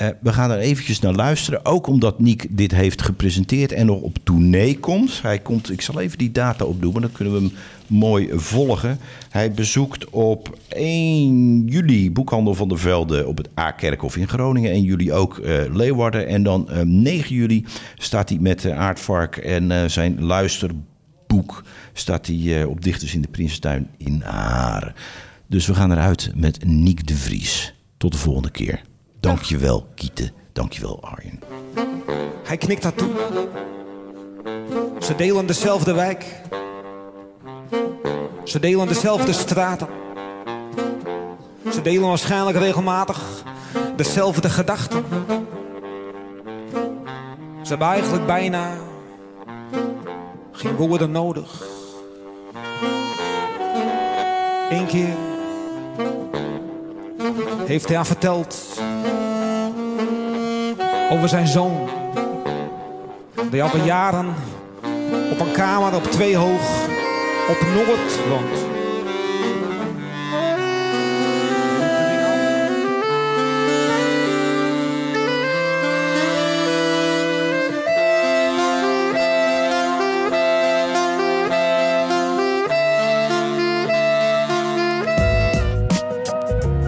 Uh, 0.02 0.08
we 0.20 0.32
gaan 0.32 0.50
er 0.50 0.58
eventjes 0.58 1.00
naar 1.00 1.14
luisteren. 1.14 1.64
Ook 1.64 1.86
omdat 1.86 2.20
Niek 2.20 2.46
dit 2.50 2.72
heeft 2.72 3.02
gepresenteerd 3.02 3.72
en 3.72 3.86
nog 3.86 4.00
op 4.00 4.16
tournee 4.22 4.78
komt. 4.78 5.22
Hij 5.22 5.38
komt, 5.38 5.70
ik 5.70 5.80
zal 5.80 6.00
even 6.00 6.18
die 6.18 6.32
data 6.32 6.64
opdoen, 6.64 7.00
dan 7.00 7.12
kunnen 7.12 7.34
we 7.34 7.40
hem 7.40 7.52
mooi 7.86 8.28
volgen. 8.32 8.98
Hij 9.30 9.52
bezoekt 9.52 10.10
op 10.10 10.58
1 10.68 11.64
juli 11.66 12.12
Boekhandel 12.12 12.54
van 12.54 12.68
der 12.68 12.78
Velde 12.78 13.26
op 13.26 13.36
het 13.36 13.48
A-kerkhof 13.58 14.16
in 14.16 14.28
Groningen. 14.28 14.70
1 14.70 14.82
juli 14.82 15.12
ook 15.12 15.38
uh, 15.38 15.62
Leeuwarden. 15.72 16.26
En 16.26 16.42
dan 16.42 16.68
9 16.84 17.34
juli 17.34 17.64
staat 17.98 18.28
hij 18.28 18.38
met 18.38 18.70
Aardvark 18.70 19.36
en 19.36 19.90
zijn 19.90 20.24
luisterboek 20.24 20.84
boek 21.26 21.64
staat 21.92 22.26
hij 22.26 22.64
op 22.64 22.82
Dichters 22.82 23.14
in 23.14 23.20
de 23.20 23.28
Prinsentuin 23.28 23.88
in 23.96 24.20
Haren. 24.22 24.94
Dus 25.46 25.66
we 25.66 25.74
gaan 25.74 25.92
eruit 25.92 26.32
met 26.34 26.64
Niek 26.64 27.06
de 27.06 27.16
Vries. 27.16 27.74
Tot 27.96 28.12
de 28.12 28.18
volgende 28.18 28.50
keer. 28.50 28.82
Dankjewel, 29.20 29.86
Kiete. 29.94 30.30
Dankjewel, 30.52 31.02
Arjen. 31.02 31.40
Hij 32.44 32.56
knikt 32.56 32.82
haar 32.82 32.94
toe. 32.94 33.10
Ze 35.00 35.14
delen 35.14 35.46
dezelfde 35.46 35.92
wijk. 35.92 36.24
Ze 38.44 38.60
delen 38.60 38.88
dezelfde 38.88 39.32
straten. 39.32 39.88
Ze 41.72 41.82
delen 41.82 42.08
waarschijnlijk 42.08 42.58
regelmatig 42.58 43.44
dezelfde 43.96 44.50
gedachten. 44.50 45.04
Ze 47.62 47.68
hebben 47.68 47.88
eigenlijk 47.88 48.26
bijna 48.26 48.76
geen 50.52 50.76
woorden 50.76 51.10
nodig. 51.10 51.66
Eén 54.70 54.86
keer 54.86 55.14
heeft 57.66 57.86
hij 57.86 57.96
haar 57.96 58.06
verteld 58.06 58.80
over 61.10 61.28
zijn 61.28 61.46
zoon. 61.46 61.88
Die 63.50 63.62
al 63.62 63.76
jaren 63.84 64.34
op 65.30 65.40
een 65.40 65.52
kamer 65.52 65.94
op 65.94 66.02
twee 66.02 66.36
hoog 66.36 66.86
op 67.48 67.66
Noord 67.74 68.28
woont. 68.28 68.75